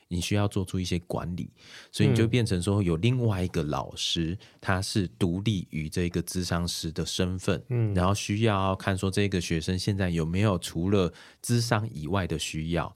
[0.08, 1.50] 你需要做出一些管理，
[1.90, 12.94] 所以你就变成说有另外一个老师，他是独立于这个智商师的身份，嗯，然后需要看说这个学生现在有没有除了智商以外的需要，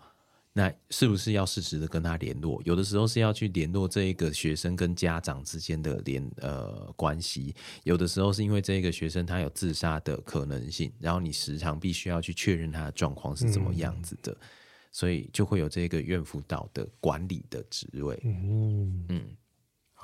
[0.52, 2.60] 那是不是要适时的跟他联络？
[2.64, 7.54] 有的时候是要去联络这一个学生跟家长之间的联呃关系，
[7.84, 14.30] 有的时候是因为这个学生他有自杀的可能性，然后你时常必须要去确认他的状况是怎么样子的。
[14.32, 14.46] 嗯
[14.98, 19.06] 所以就会有这个院辅导的管理的职位，嗯。
[19.10, 19.36] 嗯，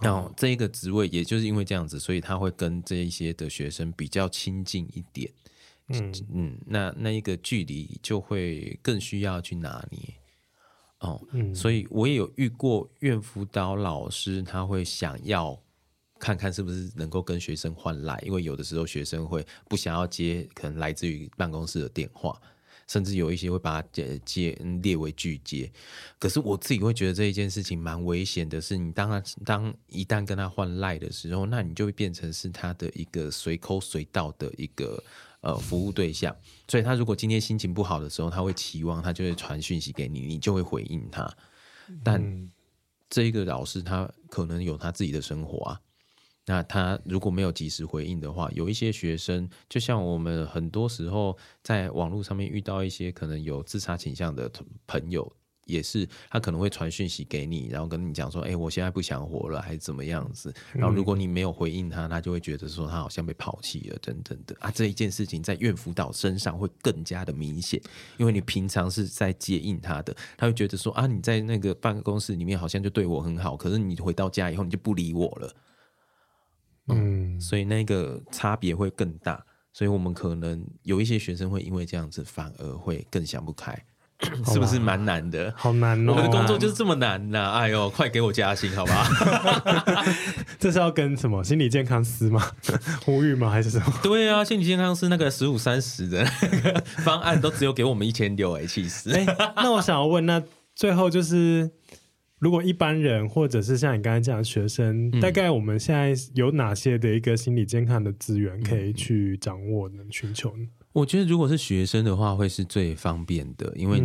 [0.01, 5.28] 然后这一个职位也就是因为这样子，所以他会跟这一些的学生比较亲近一点，
[5.88, 6.14] 嗯。
[6.32, 10.14] 嗯，那那一个距离就会更需要去拿捏，
[11.01, 15.61] 哦，嗯，所以我也有遇过院辅导老师，他会想要
[16.20, 22.40] 看看是不是能够跟学生换来，因为有的时候学生会不想要接可能来自于办公室的电话。
[22.87, 25.70] 甚至有一些会把它接接列为拒接，
[26.18, 28.61] 可是我自己会觉得这一件事情蛮危险的。
[28.61, 35.03] 是你当他当一旦跟他换赖的时候，那你就会变成是他的一个随口随到的一个
[35.41, 36.35] 呃服务对象。
[36.68, 41.30] 所以他如果今天心情不好的时候，他会期望他就会传讯息给你，你就会回应他。
[42.03, 42.51] 但
[43.09, 45.80] 这一个老师他可能有他自己的生活啊。
[46.47, 54.51] 那他如果没有及时回应的话，有一些学生，就像我们很多时候在网络上面遇到一些可能有自杀倾向的
[54.86, 55.30] 朋友，
[55.64, 64.70] 也是他可能会传讯息给你，然后跟你讲说：“哎，我现在不想活了，还是怎么样子？”然后如果你没有回应他，他就会觉得说他好像被抛弃了，等等的啊。
[64.70, 67.80] 这一件事情在院辅导身上会更加的明显，
[68.18, 75.51] 因为你平常是在接应他的，他会觉得说：“啊，你在那个办公室里面好像就对我很好，可是你回到家以后你就不理我了。”
[76.89, 83.76] 嗯，所以那个差别会更大，所以我们可能有一些学生会因为这样子反而会更想不开。
[84.47, 85.53] 是不是蛮难的？
[85.57, 86.12] 好难哦！
[86.12, 87.59] 我们的工作就是这么难呐、啊！
[87.59, 89.05] 哎呦，快给我加薪，好不好？
[90.59, 92.49] 这是要跟什么心理健康师吗？
[93.05, 93.51] 呼吁吗？
[93.51, 93.87] 还是什么？
[94.03, 99.12] 对啊，心理健康师那个十五三十的那个方案都只有给我们一千六，哎，气死！
[99.12, 99.26] 哎，
[99.57, 100.41] 那我想要问，那
[100.76, 101.70] 最后就是。
[102.45, 110.05] 如果一般人，或者是像你刚才讲的学生，嗯，大概我们现在有哪些的一个心理健康的资源可以去掌握呢？
[110.11, 110.66] 寻求呢？
[110.95, 114.01] 我觉得如果是学生的话，会是最方便的，因为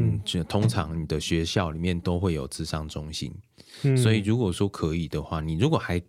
[0.46, 3.32] 通常你的学校里面都会有智商中心。
[3.84, 6.02] 嗯、所以，如果说可以的话，你如果还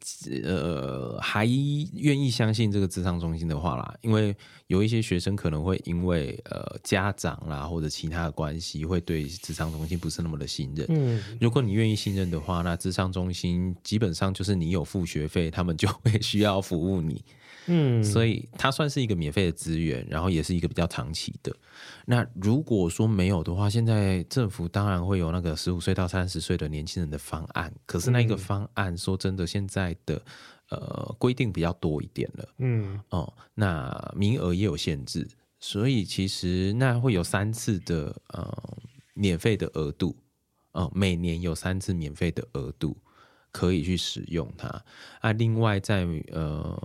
[0.43, 4.35] 呃还愿意相信这个智商中心的话啦，因为
[4.69, 10.87] 有一些学生可能会因为呃家长啦或者其他的关系，会对智商中心不是那么的信任。
[10.89, 17.23] 嗯，如果你愿意信任的话，那智商中心基本上就是你有付学费，他们就会需要服务你。
[17.67, 21.55] 嗯，所以它算是一个免费的资源，然后也是一个比较长期的。
[22.07, 30.21] 那如果说没有的话，现在政府当然会有那个十五岁到三十岁的年轻人的方案，可是那一个方案说真的，现在的
[30.71, 32.49] 呃规定比较多一点了。
[32.59, 35.29] 嗯，哦，那名额也有限制，
[35.61, 38.79] 所以其实那会有三次的呃
[39.15, 40.17] 免费的额度，
[40.73, 42.97] 哦，每年有三次免费的额度
[43.51, 44.69] 可以去使用它。
[45.21, 46.77] 啊，另外在呃。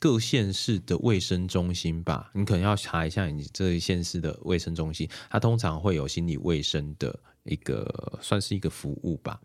[0.00, 9.40] 各县市的卫生中心吧，你可能要查一下你这一县市的卫生中心，它通常会有心理卫生的一个算是一个服务吧，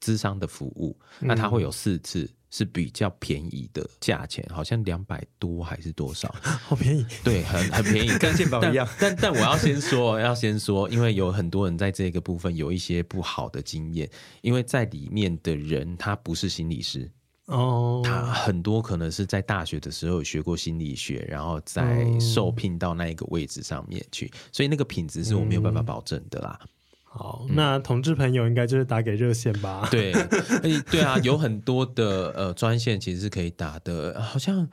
[0.00, 0.98] 咨商的服务。
[1.20, 6.34] 那它会有四次是比较便宜的价钱，好像两百多还是多少？
[6.42, 8.88] 好便宜，对，很很便宜， 跟健保一样。
[8.98, 14.08] 但但，我要先说， 要先说，因为有很多人在这个部分有一些不好的经验，
[14.40, 17.10] 因为在里面的人他不是心理师。
[17.46, 26.60] 哦，他很多可能是在大学的时候学过心理学，然后再受聘到那一个位置上面去，哦、所以那个品质是我没有办法保证的啦。
[26.62, 26.68] 嗯、
[27.10, 29.88] 好，那同志朋友应该就是打给热线吧？
[29.90, 30.12] 对，
[30.90, 34.68] 对啊，有很多的呃专线其实是可以打的，好像。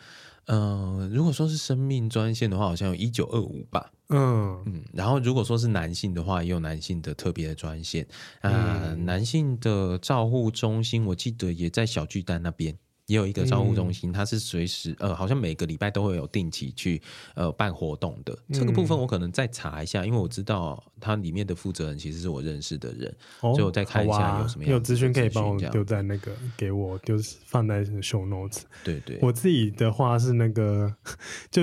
[0.47, 3.91] 嗯、呃，如果说是生命专线的话，好像有一九二五吧。
[4.09, 8.05] 嗯嗯，然后如果说是男性的话，也有男性的特别的专线。
[8.41, 12.77] 啊、呃嗯，男性的照护中心，我记得也在小巨蛋那边。
[13.07, 17.01] 也有一个照护中心，它是随时呃，好像每个礼拜都会有定期去
[17.35, 18.37] 呃办活动的。
[18.51, 28.61] 这个部分我可能再查一下，因为我知道它里面的负责人其实是我认识的人，哦、所以我再看一下有什么样的、啊、有资讯可以帮我丢在那个给我，就是放在 show notes。
[28.83, 30.93] 对对，我自己的话是那个
[31.51, 31.61] 就。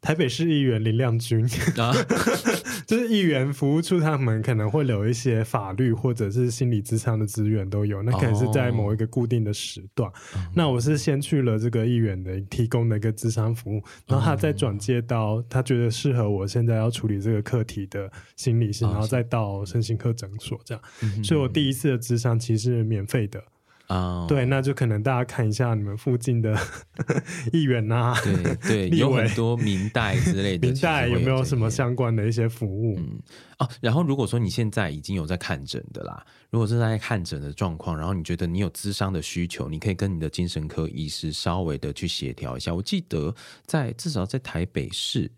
[0.00, 1.44] 台北市议员林亮君
[1.76, 1.92] 啊，
[2.86, 10.10] 就是议员服务处，他们可能会留一些法律或者是心理咨商的资源都有，那可能是在某一个固定的时段。
[10.10, 10.14] 哦、
[10.54, 20.82] 那我是先去了这个议员的提供的一个咨商服务，然后他再转接到他觉得适合我现在要处理这个课题的心理师，然后再到身心科诊所这样。
[21.22, 23.42] 所以我第一次的咨商其实是免费的。
[23.90, 26.56] 啊、oh，对，那就可能大家看一下你们附近的
[27.52, 32.94] 议员呐、啊，对对， 有很多明代之类的，明代有没有什么相关的一些服务？
[33.00, 33.20] 嗯，
[33.58, 42.72] 哦，然后如果说你现在已经有在看诊的啦，如果是在看诊的状况，然后你觉得你有咨商的需求，你可以跟你的精神科医师稍微的去协调一下。
[42.72, 43.34] 我记得
[43.66, 45.28] 在至少在台北市，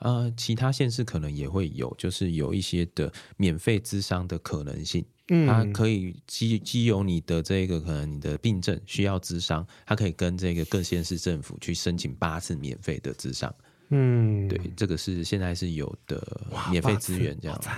[0.00, 5.02] 呃，其他县市可能也会有，就是有一些的免费咨商的可能性。
[5.34, 13.52] 嗯，它可以基基由你的这个可能你的病症需要咨商，它可以跟这个各县市政府去申请八次免费的咨商。
[13.88, 17.68] 嗯，对，这个是现在是有的免费资源这样子。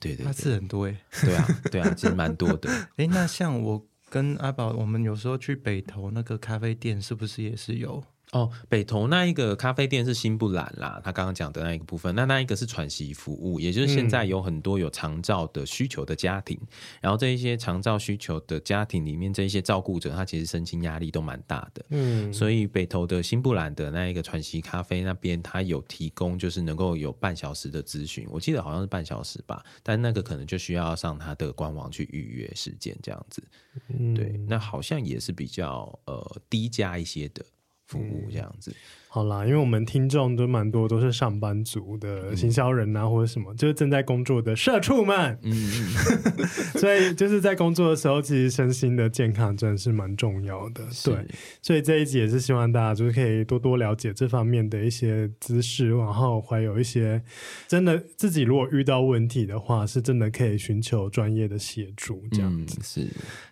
[0.00, 1.00] 对对，对，八次很多哎。
[1.22, 2.68] 对啊，对啊，其实蛮多的。
[2.98, 8.02] 哎，那像我跟阿宝，我们有时候去北投那个咖啡店，是不是也是有？
[8.32, 16.68] 哦，北投那一个咖啡店是新不兰啦，他刚刚讲的那一个部分，那那一个是喘息服务，也就是现在有很多有长照的需求的家庭，嗯、
[17.02, 33.40] 然后这一些长照需求的家庭里面，这一些照顾者他其实身心压力都蛮大的，嗯，所以北投的新不兰的那一个喘息咖啡那边，他有提供就是能够有半小时的咨询，我记得好像是半小时吧，但那个可能就需要上他的官网去预约时间这样子，
[33.88, 37.44] 嗯，对，那好像也是比较呃低价一些的。
[37.86, 38.74] 服务这样子。
[39.08, 45.38] 好啦，因为我们听众都蛮多，都是上班族的行销人啊、嗯，或者什么，就是正在工作的社畜们。
[45.42, 46.46] 嗯嗯。
[46.78, 50.84] 所以就是在工作的时候，其实身心的健康真的是蛮重要的。
[51.02, 51.26] 对。
[51.62, 57.22] 所以这一集也是希望大家就是可以多多了解这方面的一些知识，然后还有一些
[57.66, 62.78] 真的自己如果遇到问题的话，是真的可以寻求专业的协助这样子。
[62.80, 63.08] 嗯、是。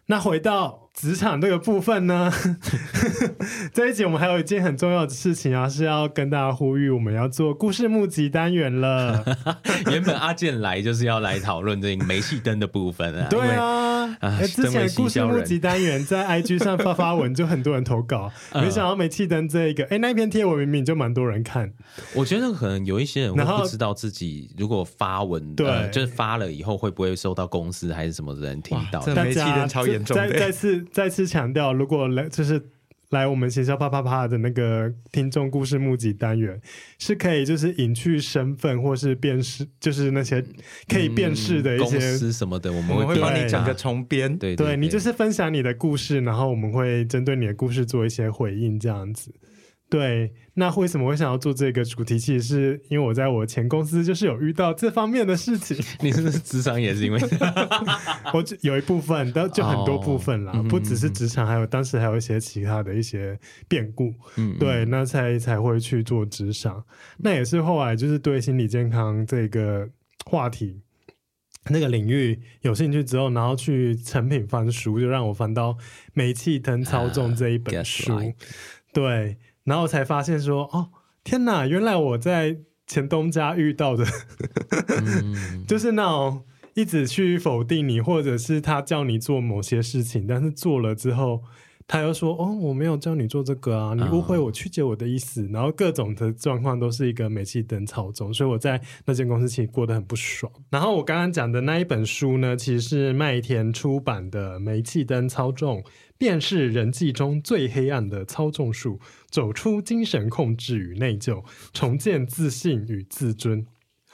[0.06, 2.30] 那回到职场这个部分呢，
[3.72, 5.56] 这一集我们还有一件很重要的事情。
[5.56, 9.24] 啊，是要跟大家呼吁，我们要做故事募集单元了。
[9.90, 13.26] 原本阿健来就是要来讨论这个煤气灯的部分啊。
[13.32, 13.93] 对啊，
[14.46, 21.72] 之前故事募集单元在 IG 上发发文，就很多人投稿， 没想到煤气灯这一个，哎、欸，那一篇贴文明明就蛮多人看。
[22.14, 29.04] 我觉得可能有一些人会不知道自己如果发文，对、呃，就是发了以后会不会受到公司还是什么人听到？
[29.06, 30.16] 煤气灯超严重。
[30.16, 32.60] 再再次再次强调，如果来就是。
[33.14, 36.60] 来，我们学校啪啪啪的那个听众故事募集单元
[36.98, 40.44] 是可以，就是隐去身份或是辨识，就是那些
[40.86, 44.36] 可以辨识的一些、嗯、公司什么的，我们会帮你讲个重编。
[44.36, 49.32] 对对，对，你就是分享你的故事，然后我们会针对你的故事做一些回应，这样子。
[49.94, 52.18] 对，那为什么会想要做这个主题？
[52.18, 55.76] 其实是因为我在我前公司就是有遇到这方面的事情。
[56.02, 57.20] 你是不是职场也是因为？
[58.34, 63.38] 我有一部分，但就很多部分啦，哦、不只是职场，还有当时还有一些其他的一些
[63.68, 64.12] 变故。
[64.34, 66.82] 嗯，对，那才才会去做职场。
[67.18, 69.88] 那也是后来就是对心理健康这个
[70.26, 70.80] 话题
[71.70, 75.72] 那个领域有兴趣之后，然后去成品翻书，就让我翻到
[76.14, 78.12] 《煤气灯操纵》这一本书。
[78.14, 78.34] Uh.
[78.92, 79.36] 对。
[79.64, 80.90] 然后才发现说，哦，
[81.24, 81.66] 天哪！
[81.66, 84.04] 原来我在前东家遇到的，
[84.88, 86.44] 嗯、 就是那种
[86.74, 91.42] 一直去否定你，或者是他叫你做某些事情，但是做了之后，
[91.88, 100.52] 他又说，哦，我没有叫你做这个啊，你误会我曲解我的意思，嗯、然后各种的状况都是一个煤气灯操纵，所以我在那间公司其实过得很不爽。
[100.68, 105.78] 然后我刚刚讲的那一本书呢，其实是麦田出版的《煤气灯操纵》。
[106.16, 109.00] 便是人际中最黑暗的操纵术，
[109.34, 113.66] 走出精神控制与内疚，重建自信与自尊。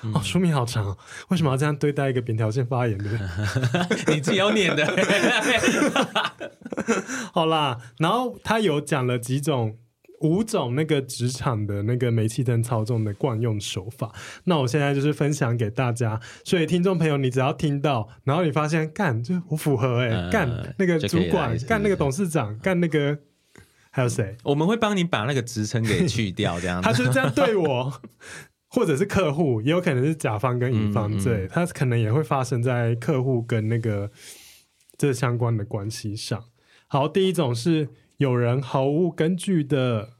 [0.02, 0.96] 嗯、哦，书名好长，
[1.28, 3.20] 为什么要这样对待一个扁条线发言的人？
[4.08, 4.86] 你自己要念的。
[7.34, 9.76] 好啦，然后他有讲了几种。
[10.22, 14.12] 五种那个职场的那个煤气灯操纵的惯用手法，
[14.44, 16.20] 那我现在就是分享给大家。
[16.44, 23.18] 所以听众朋友，你只要听到，然后你发现干就我符合哎、欸，干、呃、那个主管，干那个董事长，干那个
[23.90, 24.36] 还有谁？
[24.44, 26.86] 我们会帮你把那个职称给去掉，这样子。
[26.88, 27.92] 他就是这样对我，
[28.68, 34.10] 或者是客户，也有可能是甲方跟乙方，对、嗯嗯，他可能也会发生在客户跟那个
[34.96, 36.44] 这相关的关系上。
[36.86, 37.88] 好，第一种是。
[38.20, 40.10] 有人毫无根据的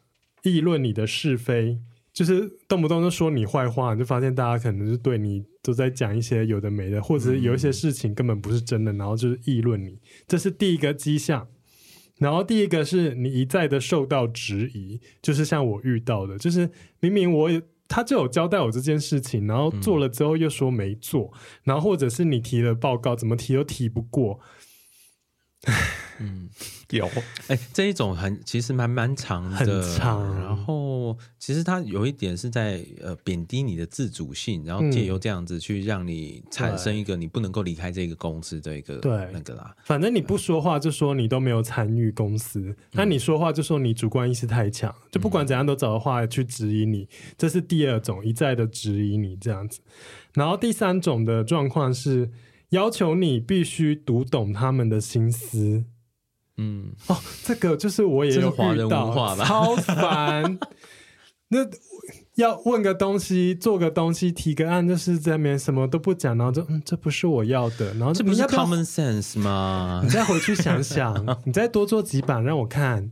[0.43, 1.79] 议论你的是非，
[2.15, 11.47] 就是动不动就说你坏话，你就发现大家可能是对你都在讲一些有的没的，或者是有一些事情根本不是真的，然后就是议论你，这是第一个迹象。
[12.21, 17.51] 然后第一个是你一再的受到质疑，就是像我遇到的，就是明明我
[17.89, 21.33] 他就有交代我这件事情，然后做了之后又说没做，
[21.65, 24.39] 然后或者是你提了报告，怎么提都提不过。
[26.23, 26.49] 嗯，
[26.91, 27.07] 有
[27.49, 30.41] 哎、欸，这一种很其实蛮蛮长的，很长。
[30.41, 39.75] 然后其实它有一点是在呃贬低你的自主性，然后借由这样子去让你产生一个你不能够离开这个公司的一个对那个啦。
[39.85, 47.07] 反正你不说话就说你都没有参与公司，那、嗯、你说话就说你主观意识太强，就不管怎样都找的话去质疑你，
[47.37, 49.81] 这是第二种一再的质疑你这样子。
[50.35, 52.31] 然后第三种的状况是。
[52.71, 55.85] 要求你必须读懂他们的心思，
[56.57, 60.59] 嗯，哦，这个就是我也有遇到，超烦。
[61.49, 61.59] 那
[62.37, 70.01] 要问个东西，做个东西，提个案，就是在面什么都不讲，然后就嗯，这不是我要的，然后这不是 common sense 吗？
[70.05, 73.11] 你再回去想想， 你再多做几版让我看，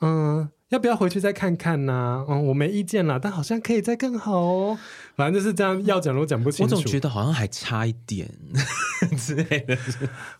[0.00, 0.48] 嗯。
[0.72, 2.24] 要不要回去再看看呢、啊？
[2.30, 4.78] 嗯，我没意见啦，但好像可以再更好哦。
[5.14, 6.74] 反正就是这样，要讲都讲不清楚。
[6.74, 8.26] 我总觉得好像还差一点
[9.18, 9.76] 之类的，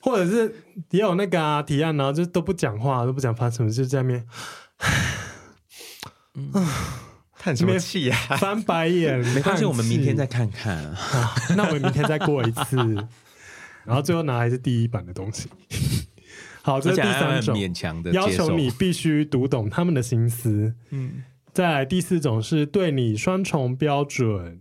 [0.01, 0.55] 或者是
[0.89, 4.27] 也有那个啊提案，然后就都不讲话，都不讲发什么，就在那边，
[6.35, 6.51] 嗯，
[7.39, 8.17] 叹什么气呀？
[8.41, 11.35] 翻白眼，没关系，我们明天再看看、啊啊。
[11.59, 12.77] 那我们明天再过一次，
[13.85, 15.51] 然后最后拿来是第一版的东西。
[16.63, 20.75] 好，这是第三种，勉强的要求你必须读懂他们的心思。
[20.91, 24.61] 嗯，再来第四种是对你双重标准。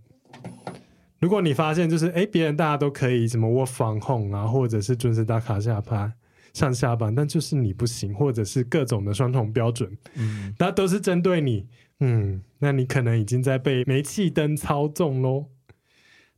[1.19, 6.11] 如果你发现就是哎，别人大家都可以什么 work from home 啊，或者是准时打卡下班、
[6.53, 11.67] 上下班，但就是你不行，或者是各种的双重标准，嗯，那都是针对你。
[11.99, 15.45] 嗯，那你可能已经在被煤气灯操纵喽。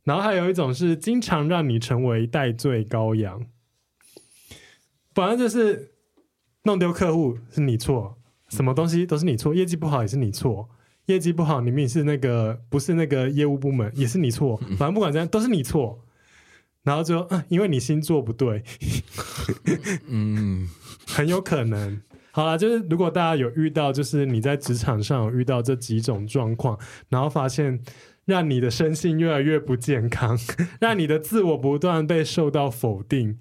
[0.02, 3.46] 然后还有一种是经常让你成为代罪羔羊。
[5.14, 5.92] 反正就是
[6.64, 10.68] 弄丢客户是你错，什么东西都是你错，业绩不好也是你错，
[11.06, 16.04] 业绩不好你明明是那个不是那个业务部门也是你错，反正不管怎样都是你错，
[16.82, 18.62] 然后就嗯，因为你星座不对，
[20.08, 20.68] 嗯，
[21.06, 22.00] 很有可能。
[22.32, 26.76] 好了，就是如果大家有遇到，就是你在职场上有遇到这几种状况，
[27.08, 27.80] 然后发现
[28.24, 30.36] 让你的身心越来越不健康，
[30.80, 33.38] 让你的自我不断被受到否定。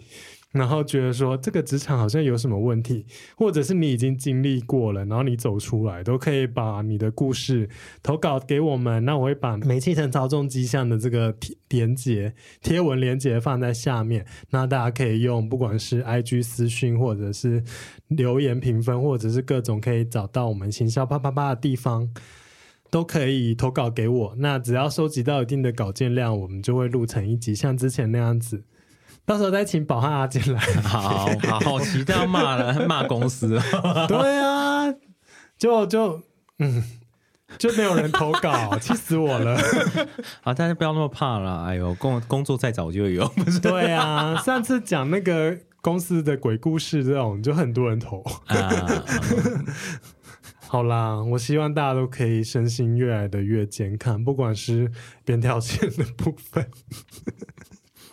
[0.53, 7.67] 然后觉得说这个职场好像有什么问题，或者是你已经经历过了，然后你走出来，都可以把你的故事
[8.03, 9.03] 投稿给我们。
[9.03, 11.35] 那我会把煤气灯操纵机项的这个
[11.69, 17.63] 连接贴文连接放在下面，那大家可以用不管是 IG 私讯，或者是
[18.09, 22.13] 留言评分，或者是各种可以找到我们行销啪啪啪的地方，
[22.91, 24.35] 都可以投稿给我。
[24.37, 28.65] 那只要收集到一定的稿件量，我们就会录成一集，像之前那样子。
[29.25, 30.59] 到时候再请宝汉阿健来。
[30.81, 33.59] 好好好，期待要骂了，骂公司。
[34.07, 34.93] 对啊，
[35.57, 36.21] 就就
[36.59, 36.83] 嗯，
[37.57, 39.57] 就没有人投稿，气死我了。
[40.41, 41.63] 好，大家不要那么怕了。
[41.63, 43.25] 哎呦，工工作再找就有。
[43.61, 48.21] 对啊，上次讲那个公司的鬼故事这种，就很多人投。
[48.47, 49.03] 啊、
[50.67, 54.91] 好啦，我希望大家都可以身心越来的越健康，不管是
[55.23, 56.67] 扁桃腺的部分。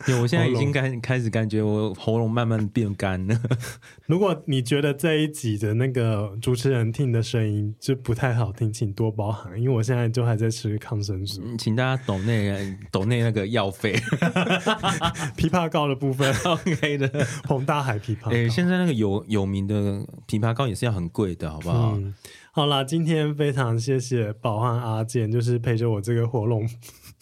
[0.05, 3.41] 对，我现在已经开开始感觉我喉咙慢慢变干了。
[4.07, 11.43] 如果你觉得这一集的那个主持人听的声音就不太好听，请多包涵，因为我现在就还在吃抗生素。
[11.57, 13.93] 请大家抖内抖内那那个药费，
[15.39, 17.09] 枇杷膏的部分 OK 的，
[17.47, 18.31] 红大海枇杷膏。
[18.33, 21.93] 哎，现在那个有有名的枇杷膏也是要很贵的，好不好？
[21.97, 22.13] 嗯，
[22.51, 26.69] 好啦，今天非常谢谢宝汉阿健，就是陪着我这个喉咙。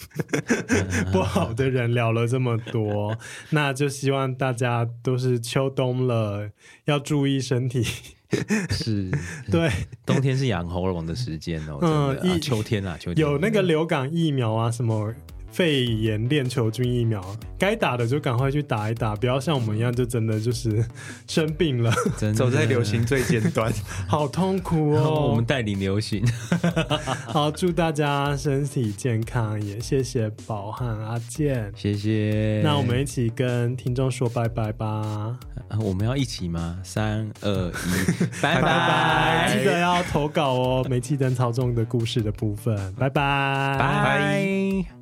[1.12, 3.16] 不好的人聊了这么多，
[3.50, 6.50] 那就希望大家都是秋冬了，
[6.86, 7.84] 要注意身体。
[8.70, 9.10] 是，
[9.50, 9.70] 对，
[10.04, 11.78] 冬天是养喉咙的时间哦。
[11.80, 15.14] 嗯，啊、秋天啊，秋天有那个流感疫苗啊，什么。
[15.50, 17.24] 肺炎链球菌疫苗，
[17.58, 20.84] 该打的就赶快去打一打，不要像我们一样，就真的就是
[21.26, 21.92] 生病了，
[22.34, 23.72] 走在流行最尖端，
[24.06, 25.28] 好痛苦哦。
[25.30, 26.24] 我们带领流行，
[27.26, 32.60] 好，祝大家身体健康，也谢谢宝汉阿健，谢谢。
[32.62, 35.36] 那我们一起跟听众说拜拜吧。
[35.80, 36.78] 我们要一起吗？
[36.82, 38.62] 三二一，拜拜！
[38.62, 44.97] 拜，记得要投稿哦，煤气灯操纵的故事的部分，拜拜，拜拜。